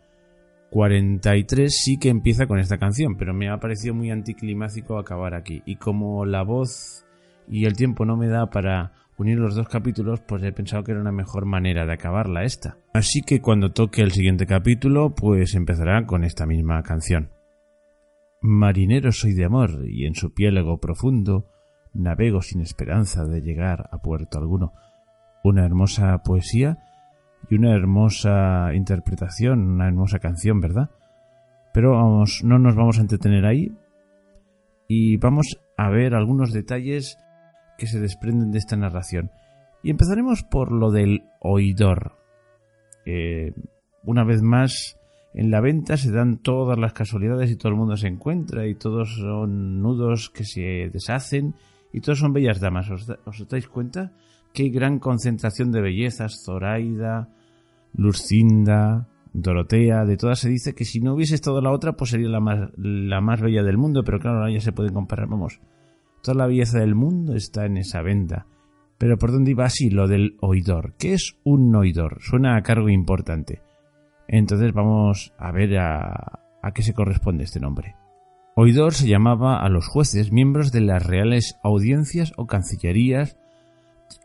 43 0.70 1.74
sí 1.74 1.98
que 1.98 2.10
empieza 2.10 2.46
con 2.46 2.58
esta 2.58 2.78
canción, 2.78 3.16
pero 3.16 3.32
me 3.32 3.48
ha 3.48 3.58
parecido 3.58 3.94
muy 3.94 4.10
anticlimático 4.10 4.98
acabar 4.98 5.34
aquí. 5.34 5.62
Y 5.64 5.76
como 5.76 6.24
la 6.26 6.42
voz 6.42 7.06
y 7.48 7.64
el 7.64 7.74
tiempo 7.74 8.04
no 8.04 8.16
me 8.16 8.28
da 8.28 8.50
para 8.50 8.92
unir 9.16 9.38
los 9.38 9.54
dos 9.54 9.68
capítulos, 9.68 10.20
pues 10.20 10.42
he 10.42 10.52
pensado 10.52 10.84
que 10.84 10.92
era 10.92 11.00
una 11.00 11.12
mejor 11.12 11.46
manera 11.46 11.86
de 11.86 11.92
acabarla 11.92 12.44
esta. 12.44 12.76
Así 12.92 13.22
que 13.22 13.40
cuando 13.40 13.72
toque 13.72 14.02
el 14.02 14.12
siguiente 14.12 14.46
capítulo, 14.46 15.14
pues 15.14 15.54
empezará 15.54 16.06
con 16.06 16.24
esta 16.24 16.46
misma 16.46 16.82
canción. 16.82 17.30
Marinero 18.40 19.10
soy 19.10 19.34
de 19.34 19.46
amor, 19.46 19.84
y 19.88 20.06
en 20.06 20.14
su 20.14 20.32
piélago 20.32 20.78
profundo 20.78 21.46
navego 21.92 22.42
sin 22.42 22.60
esperanza 22.60 23.24
de 23.24 23.40
llegar 23.40 23.88
a 23.90 23.98
puerto 23.98 24.38
alguno. 24.38 24.72
Una 25.42 25.64
hermosa 25.64 26.22
poesía 26.22 26.78
y 27.50 27.54
una 27.54 27.74
hermosa 27.74 28.74
interpretación, 28.74 29.68
una 29.68 29.88
hermosa 29.88 30.18
canción, 30.18 30.60
¿verdad? 30.60 30.90
Pero 31.72 31.92
vamos, 31.92 32.42
no 32.44 32.58
nos 32.58 32.74
vamos 32.74 32.98
a 32.98 33.02
entretener 33.02 33.46
ahí 33.46 33.72
y 34.88 35.16
vamos 35.18 35.60
a 35.76 35.90
ver 35.90 36.14
algunos 36.14 36.52
detalles 36.52 37.18
que 37.76 37.86
se 37.86 38.00
desprenden 38.00 38.50
de 38.50 38.58
esta 38.58 38.76
narración. 38.76 39.30
Y 39.82 39.90
empezaremos 39.90 40.42
por 40.42 40.72
lo 40.72 40.90
del 40.90 41.24
oidor. 41.40 42.16
Eh, 43.06 43.54
una 44.02 44.24
vez 44.24 44.42
más, 44.42 44.98
en 45.34 45.50
la 45.50 45.60
venta 45.60 45.96
se 45.96 46.10
dan 46.10 46.38
todas 46.38 46.78
las 46.78 46.92
casualidades 46.92 47.50
y 47.50 47.56
todo 47.56 47.70
el 47.70 47.78
mundo 47.78 47.96
se 47.96 48.08
encuentra 48.08 48.66
y 48.66 48.74
todos 48.74 49.14
son 49.16 49.80
nudos 49.80 50.30
que 50.30 50.44
se 50.44 50.90
deshacen 50.92 51.54
y 51.92 52.00
todos 52.00 52.18
son 52.18 52.32
bellas 52.32 52.60
damas. 52.60 52.90
¿Os, 52.90 53.08
os 53.24 53.48
dais 53.48 53.68
cuenta? 53.68 54.12
Qué 54.52 54.70
gran 54.70 54.98
concentración 54.98 55.70
de 55.70 55.80
bellezas, 55.80 56.42
Zoraida, 56.44 57.28
Lucinda, 57.94 59.08
Dorotea, 59.32 60.04
de 60.04 60.16
todas 60.16 60.40
se 60.40 60.48
dice 60.48 60.74
que 60.74 60.84
si 60.84 61.00
no 61.00 61.14
hubiese 61.14 61.34
estado 61.34 61.60
la 61.60 61.70
otra, 61.70 61.92
pues 61.92 62.10
sería 62.10 62.28
la 62.28 62.40
más, 62.40 62.70
la 62.76 63.20
más 63.20 63.40
bella 63.40 63.62
del 63.62 63.78
mundo, 63.78 64.02
pero 64.04 64.18
claro, 64.18 64.38
ahora 64.38 64.52
ya 64.52 64.60
se 64.60 64.72
pueden 64.72 64.94
comparar, 64.94 65.28
vamos. 65.28 65.60
Toda 66.22 66.36
la 66.36 66.46
belleza 66.46 66.80
del 66.80 66.94
mundo 66.94 67.34
está 67.34 67.66
en 67.66 67.76
esa 67.76 68.02
venta. 68.02 68.46
Pero 68.98 69.16
¿por 69.16 69.30
dónde 69.30 69.52
iba 69.52 69.64
así 69.64 69.90
lo 69.90 70.08
del 70.08 70.36
oidor? 70.40 70.94
¿Qué 70.98 71.14
es 71.14 71.36
un 71.44 71.74
oidor? 71.76 72.18
Suena 72.20 72.56
a 72.56 72.62
cargo 72.62 72.88
importante. 72.88 73.62
Entonces 74.26 74.72
vamos 74.72 75.32
a 75.38 75.52
ver 75.52 75.78
a, 75.78 76.40
a 76.60 76.72
qué 76.74 76.82
se 76.82 76.94
corresponde 76.94 77.44
este 77.44 77.60
nombre. 77.60 77.94
Oidor 78.56 78.92
se 78.92 79.06
llamaba 79.06 79.62
a 79.62 79.68
los 79.68 79.86
jueces 79.86 80.32
miembros 80.32 80.72
de 80.72 80.80
las 80.80 81.06
reales 81.06 81.60
audiencias 81.62 82.32
o 82.36 82.46
cancillerías, 82.46 83.38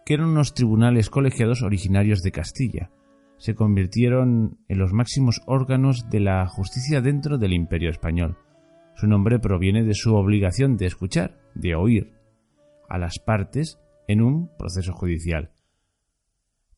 que 0.06 0.14
eran 0.14 0.30
unos 0.30 0.54
tribunales 0.54 1.10
colegiados 1.10 1.62
originarios 1.62 2.22
de 2.22 2.32
Castilla 2.32 2.90
se 3.44 3.56
convirtieron 3.56 4.58
en 4.70 4.78
los 4.78 4.94
máximos 4.94 5.42
órganos 5.46 6.10
de 6.10 6.22
la 6.22 6.48
justicia 6.48 7.02
dentro 7.02 7.38
del 7.38 7.52
Imperio 7.52 7.90
español. 7.90 8.38
Su 8.96 9.06
nombre 9.06 9.38
proviene 9.38 9.84
de 9.84 9.96
su 9.96 10.16
obligación 10.16 10.78
de 10.78 10.86
escuchar, 10.86 11.42
de 11.54 11.76
oír, 11.76 12.14
a 12.88 12.98
las 12.98 13.20
partes 13.20 13.82
en 14.08 14.22
un 14.22 14.50
proceso 14.58 14.94
judicial, 14.94 15.52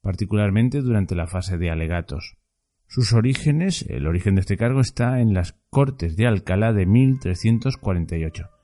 particularmente 0.01 0.81
durante 0.81 1.13
la 1.13 1.27
fase 1.27 1.59
de 1.59 1.69
alegatos. 1.69 2.35
Sus 2.87 3.13
orígenes, 3.13 3.85
el 3.87 4.07
origen 4.07 4.33
de 4.33 4.41
este 4.41 4.57
cargo 4.57 4.79
está 4.79 5.19
en 5.19 5.35
las 5.35 5.53
Cortes 5.69 6.15
de 6.15 6.25
Alcalá 6.25 6.73
de 6.73 6.87
1348. 6.87 8.54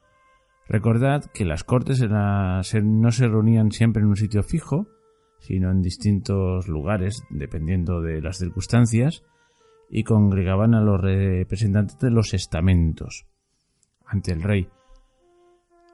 Recordad 0.67 1.25
que 1.33 1.45
las 1.45 1.63
Cortes 1.63 2.01
no 2.01 3.11
se 3.11 3.27
reunían 3.27 3.71
siempre 3.71 4.01
en 4.01 4.09
un 4.09 4.15
sitio 4.15 4.43
fijo, 4.43 4.87
sino 5.39 5.71
en 5.71 5.81
distintos 5.81 6.67
lugares, 6.67 7.23
dependiendo 7.29 8.01
de 8.01 8.21
las 8.21 8.37
circunstancias, 8.37 9.23
y 9.89 10.03
congregaban 10.03 10.73
a 10.73 10.81
los 10.81 11.01
representantes 11.01 11.99
de 11.99 12.11
los 12.11 12.33
estamentos 12.33 13.25
ante 14.05 14.31
el 14.31 14.41
rey. 14.41 14.69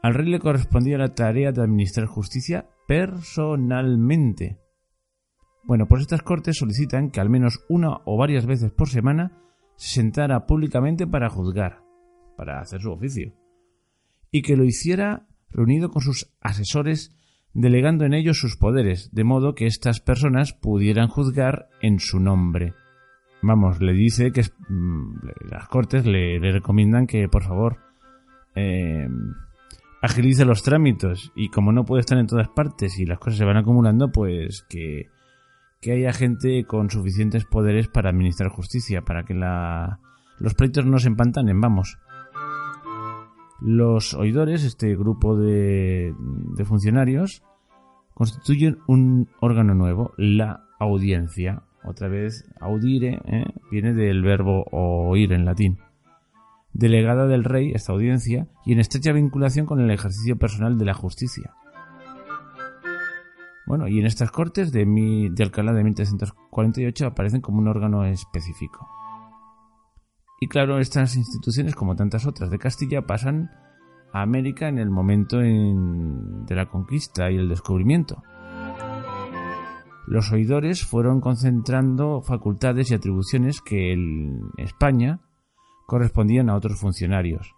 Al 0.03 0.13
rey 0.13 0.29
le 0.29 0.39
correspondía 0.39 0.97
la 0.97 1.15
tarea 1.15 1.51
de 1.51 1.61
administrar 1.61 2.05
justicia 2.05 2.69
personalmente. 2.87 4.59
Bueno, 5.63 5.87
pues 5.87 6.01
estas 6.01 6.21
cortes 6.21 6.57
solicitan 6.57 7.09
que 7.09 7.19
al 7.19 7.29
menos 7.29 7.65
una 7.67 7.97
o 8.05 8.17
varias 8.17 8.45
veces 8.45 8.71
por 8.71 8.89
semana 8.89 9.41
se 9.75 9.95
sentara 9.95 10.45
públicamente 10.45 11.07
para 11.07 11.29
juzgar, 11.29 11.83
para 12.37 12.59
hacer 12.59 12.81
su 12.81 12.91
oficio, 12.91 13.33
y 14.31 14.41
que 14.41 14.55
lo 14.55 14.63
hiciera 14.63 15.27
reunido 15.49 15.89
con 15.89 16.01
sus 16.01 16.31
asesores 16.41 17.15
delegando 17.53 18.05
en 18.05 18.13
ellos 18.13 18.37
sus 18.37 18.55
poderes, 18.55 19.09
de 19.13 19.23
modo 19.23 19.55
que 19.55 19.65
estas 19.65 19.99
personas 19.99 20.53
pudieran 20.53 21.07
juzgar 21.07 21.69
en 21.81 21.99
su 21.99 22.19
nombre. 22.19 22.73
Vamos, 23.41 23.81
le 23.81 23.93
dice 23.93 24.31
que 24.31 24.43
mm, 24.69 25.15
las 25.49 25.67
cortes 25.67 26.05
le, 26.05 26.39
recomiendan 26.39 27.07
que, 27.07 27.27
por 27.27 27.43
favor, 27.43 27.77
eh, 28.55 29.07
agilice 30.01 30.45
los 30.45 30.63
trámites 30.63 31.31
y 31.35 31.49
como 31.49 31.71
no 31.71 31.85
puede 31.85 32.01
estar 32.01 32.17
en 32.17 32.27
todas 32.27 32.49
partes 32.49 32.99
y 32.99 33.05
las 33.05 33.19
cosas 33.19 33.39
se 33.39 33.45
van 33.45 33.57
acumulando, 33.57 34.11
pues 34.11 34.63
que, 34.69 35.07
que 35.81 35.93
haya 35.93 36.13
gente 36.13 36.65
con 36.65 36.89
suficientes 36.89 37.45
poderes 37.45 37.87
para 37.87 38.09
administrar 38.09 38.49
justicia, 38.49 39.01
para 39.01 39.23
que 39.23 39.33
la, 39.33 39.99
los 40.39 40.53
pleitos 40.53 40.85
no 40.85 40.99
se 40.99 41.07
empantanen, 41.07 41.59
vamos. 41.59 41.97
Los 43.59 44.13
oidores, 44.13 44.63
este 44.63 44.95
grupo 44.95 45.35
de, 45.35 46.13
de 46.55 46.65
funcionarios, 46.65 47.43
constituyen 48.13 48.79
un 48.87 49.29
órgano 49.39 49.75
nuevo, 49.75 50.13
la 50.17 50.63
audiencia. 50.79 51.63
Otra 51.83 52.07
vez, 52.07 52.45
audire 52.59 53.21
¿eh? 53.25 53.45
viene 53.71 53.93
del 53.93 54.23
verbo 54.23 54.65
oír 54.71 55.33
en 55.33 55.45
latín. 55.45 55.77
Delegada 56.73 57.27
del 57.27 57.43
rey, 57.43 57.71
esta 57.73 57.93
audiencia, 57.93 58.47
y 58.65 58.73
en 58.73 58.79
estrecha 58.79 59.11
vinculación 59.11 59.65
con 59.65 59.79
el 59.79 59.91
ejercicio 59.91 60.35
personal 60.37 60.77
de 60.77 60.85
la 60.85 60.93
justicia. 60.93 61.53
Bueno, 63.67 63.87
y 63.87 63.99
en 63.99 64.05
estas 64.05 64.31
cortes 64.31 64.71
de, 64.71 64.85
de 65.31 65.43
Alcalá 65.43 65.73
de 65.73 65.83
1348 65.83 67.05
aparecen 67.05 67.41
como 67.41 67.59
un 67.59 67.67
órgano 67.67 68.05
específico. 68.05 68.87
Y 70.39 70.47
claro, 70.47 70.79
estas 70.79 71.15
instituciones, 71.15 71.75
como 71.75 71.95
tantas 71.95 72.27
otras 72.27 72.51
de 72.51 72.59
Castilla, 72.59 73.01
pasan 73.01 73.49
a 74.13 74.21
América 74.21 74.67
en 74.67 74.77
el 74.77 74.89
momento 74.89 75.37
de 75.37 76.55
la 76.55 76.67
conquista 76.67 77.31
y 77.31 77.37
el 77.37 77.49
descubrimiento. 77.49 78.21
Los 80.05 80.31
oidores 80.31 80.85
fueron 80.85 81.19
concentrando 81.19 82.21
facultades 82.21 82.91
y 82.91 82.93
atribuciones 82.93 83.61
que 83.61 83.91
en 83.91 84.51
España 84.57 85.19
correspondían 85.85 86.49
a 86.49 86.55
otros 86.55 86.79
funcionarios. 86.79 87.53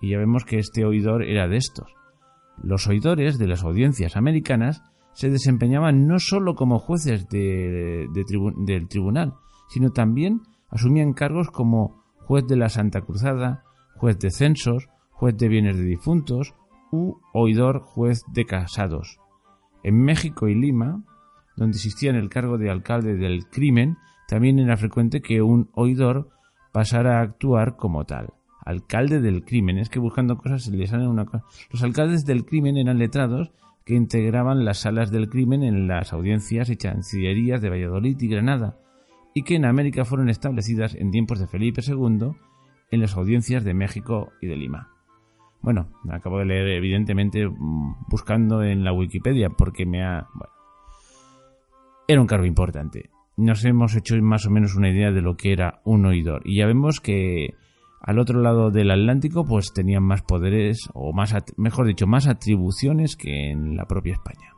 Y 0.00 0.10
ya 0.10 0.18
vemos 0.18 0.44
que 0.44 0.58
este 0.58 0.84
oidor 0.84 1.24
era 1.24 1.48
de 1.48 1.56
estos. 1.56 1.92
Los 2.62 2.86
oidores 2.86 3.38
de 3.38 3.48
las 3.48 3.64
audiencias 3.64 4.16
americanas 4.16 4.82
se 5.12 5.30
desempeñaban 5.30 6.06
no 6.06 6.18
sólo 6.18 6.54
como 6.54 6.78
jueces 6.78 7.28
del 7.28 8.08
tribunal, 8.88 9.34
sino 9.68 9.90
también 9.90 10.42
asumían 10.74 11.14
cargos 11.14 11.50
como 11.50 12.04
juez 12.18 12.46
de 12.46 12.56
la 12.56 12.68
Santa 12.68 13.00
Cruzada, 13.00 13.64
juez 13.96 14.18
de 14.18 14.30
censos, 14.30 14.88
juez 15.10 15.36
de 15.36 15.48
bienes 15.48 15.76
de 15.78 15.84
difuntos 15.84 16.54
u 16.90 17.20
oidor 17.32 17.80
juez 17.80 18.24
de 18.32 18.44
casados. 18.44 19.18
En 19.82 20.02
México 20.02 20.48
y 20.48 20.54
Lima, 20.54 21.04
donde 21.56 21.76
existía 21.76 22.10
en 22.10 22.16
el 22.16 22.28
cargo 22.28 22.58
de 22.58 22.70
alcalde 22.70 23.16
del 23.16 23.46
crimen, 23.46 23.96
también 24.28 24.58
era 24.58 24.76
frecuente 24.76 25.22
que 25.22 25.42
un 25.42 25.70
oidor 25.74 26.30
pasara 26.72 27.18
a 27.18 27.22
actuar 27.22 27.76
como 27.76 28.04
tal. 28.04 28.34
Alcalde 28.64 29.20
del 29.20 29.44
crimen. 29.44 29.78
Es 29.78 29.90
que 29.90 29.98
buscando 29.98 30.38
cosas 30.38 30.64
se 30.64 30.72
les 30.72 30.90
sale 30.90 31.06
una 31.06 31.26
cosa. 31.26 31.44
Los 31.70 31.82
alcaldes 31.82 32.24
del 32.24 32.44
crimen 32.44 32.76
eran 32.78 32.98
letrados 32.98 33.52
que 33.84 33.94
integraban 33.94 34.64
las 34.64 34.78
salas 34.78 35.10
del 35.10 35.28
crimen 35.28 35.62
en 35.62 35.86
las 35.86 36.12
audiencias 36.12 36.70
y 36.70 36.76
chancillerías 36.76 37.60
de 37.60 37.68
Valladolid 37.68 38.18
y 38.18 38.28
Granada, 38.28 38.78
y 39.34 39.42
que 39.42 39.56
en 39.56 39.64
América 39.64 40.04
fueron 40.04 40.28
establecidas 40.30 40.94
en 40.94 41.10
tiempos 41.10 41.40
de 41.40 41.48
Felipe 41.48 41.82
II 41.86 42.30
en 42.90 43.00
las 43.00 43.16
audiencias 43.16 43.64
de 43.64 43.74
México 43.74 44.32
y 44.40 44.46
de 44.46 44.56
Lima. 44.56 44.88
Bueno, 45.60 45.88
acabo 46.10 46.38
de 46.38 46.44
leer 46.44 46.68
evidentemente 46.68 47.46
mm, 47.46 48.06
buscando 48.08 48.62
en 48.62 48.84
la 48.84 48.92
Wikipedia 48.92 49.50
porque 49.50 49.84
me 49.86 50.04
ha... 50.04 50.28
Bueno, 50.34 50.52
era 52.06 52.20
un 52.20 52.26
cargo 52.26 52.44
importante. 52.44 53.10
Nos 53.36 53.64
hemos 53.64 53.96
hecho 53.96 54.14
más 54.22 54.46
o 54.46 54.50
menos 54.50 54.76
una 54.76 54.90
idea 54.90 55.10
de 55.10 55.22
lo 55.22 55.36
que 55.36 55.52
era 55.52 55.80
un 55.84 56.06
oidor 56.06 56.42
y 56.44 56.58
ya 56.58 56.66
vemos 56.66 57.00
que 57.00 57.54
al 58.00 58.18
otro 58.18 58.40
lado 58.40 58.70
del 58.70 58.90
Atlántico 58.90 59.44
pues 59.44 59.72
tenían 59.72 60.02
más 60.04 60.22
poderes 60.22 60.90
o 60.92 61.12
más, 61.12 61.34
mejor 61.56 61.86
dicho, 61.86 62.06
más 62.06 62.28
atribuciones 62.28 63.16
que 63.16 63.50
en 63.50 63.76
la 63.76 63.86
propia 63.86 64.12
España. 64.12 64.53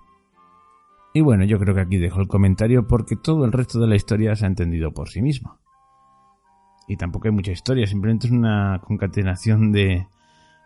Y 1.17 1.23
bueno, 1.23 1.45
yo 1.45 1.59
creo 1.59 1.75
que 1.75 1.81
aquí 1.81 1.97
dejo 1.97 2.21
el 2.21 2.29
comentario 2.29 2.87
porque 2.87 3.17
todo 3.17 3.47
el 3.47 3.53
resto 3.53 3.81
de 3.81 3.87
la 3.87 3.97
historia 3.97 4.37
se 4.37 4.45
ha 4.45 4.49
entendido 4.49 4.93
por 4.93 5.09
sí 5.09 5.23
mismo. 5.23 5.57
Y 6.89 6.99
tampoco 6.99 7.29
hay 7.29 7.33
mucha 7.33 7.53
historia, 7.53 7.87
simplemente 7.87 8.27
es 8.27 8.35
una 8.35 8.83
concatenación 8.85 9.73
de, 9.73 10.09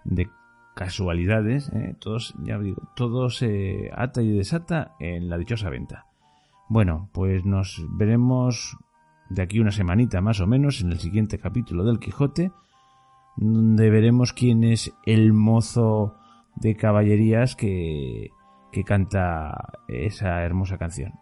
de 0.02 0.28
casualidades. 0.74 1.70
¿eh? 1.72 1.94
Todos, 2.00 2.34
ya 2.42 2.58
digo, 2.58 2.82
todo 2.96 3.30
se 3.30 3.92
ata 3.94 4.22
y 4.22 4.30
desata 4.32 4.96
en 4.98 5.30
la 5.30 5.38
dichosa 5.38 5.70
venta. 5.70 6.06
Bueno, 6.68 7.10
pues 7.12 7.44
nos 7.44 7.86
veremos 7.88 8.76
de 9.28 9.42
aquí 9.42 9.60
una 9.60 9.70
semanita 9.70 10.20
más 10.20 10.40
o 10.40 10.48
menos 10.48 10.80
en 10.80 10.90
el 10.90 10.98
siguiente 10.98 11.38
capítulo 11.38 11.84
del 11.84 12.00
Quijote, 12.00 12.50
donde 13.36 13.88
veremos 13.88 14.32
quién 14.32 14.64
es 14.64 14.92
el 15.06 15.32
mozo 15.32 16.16
de 16.56 16.74
caballerías 16.74 17.54
que 17.54 18.32
que 18.70 18.84
canta 18.84 19.52
esa 19.88 20.42
hermosa 20.42 20.78
canción. 20.78 21.14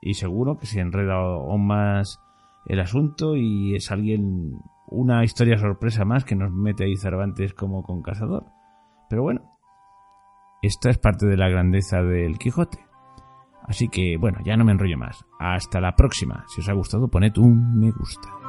Y 0.00 0.14
seguro 0.14 0.58
que 0.58 0.66
se 0.66 0.80
enreda 0.80 1.14
aún 1.14 1.66
más 1.66 2.20
el 2.66 2.80
asunto 2.80 3.36
y 3.36 3.74
es 3.74 3.90
alguien, 3.90 4.60
una 4.88 5.24
historia 5.24 5.58
sorpresa 5.58 6.04
más 6.04 6.24
que 6.24 6.34
nos 6.34 6.52
mete 6.52 6.84
ahí 6.84 6.96
Cervantes 6.96 7.54
como 7.54 7.82
con 7.82 8.02
Cazador. 8.02 8.46
Pero 9.08 9.22
bueno, 9.22 9.58
esta 10.62 10.90
es 10.90 10.98
parte 10.98 11.26
de 11.26 11.36
la 11.36 11.48
grandeza 11.48 12.02
del 12.02 12.38
Quijote. 12.38 12.78
Así 13.64 13.88
que 13.88 14.16
bueno, 14.18 14.38
ya 14.44 14.56
no 14.56 14.64
me 14.64 14.72
enrollo 14.72 14.98
más. 14.98 15.24
Hasta 15.38 15.80
la 15.80 15.94
próxima. 15.94 16.44
Si 16.48 16.60
os 16.60 16.68
ha 16.68 16.72
gustado, 16.72 17.08
poned 17.08 17.36
un 17.38 17.78
me 17.78 17.90
gusta. 17.90 18.41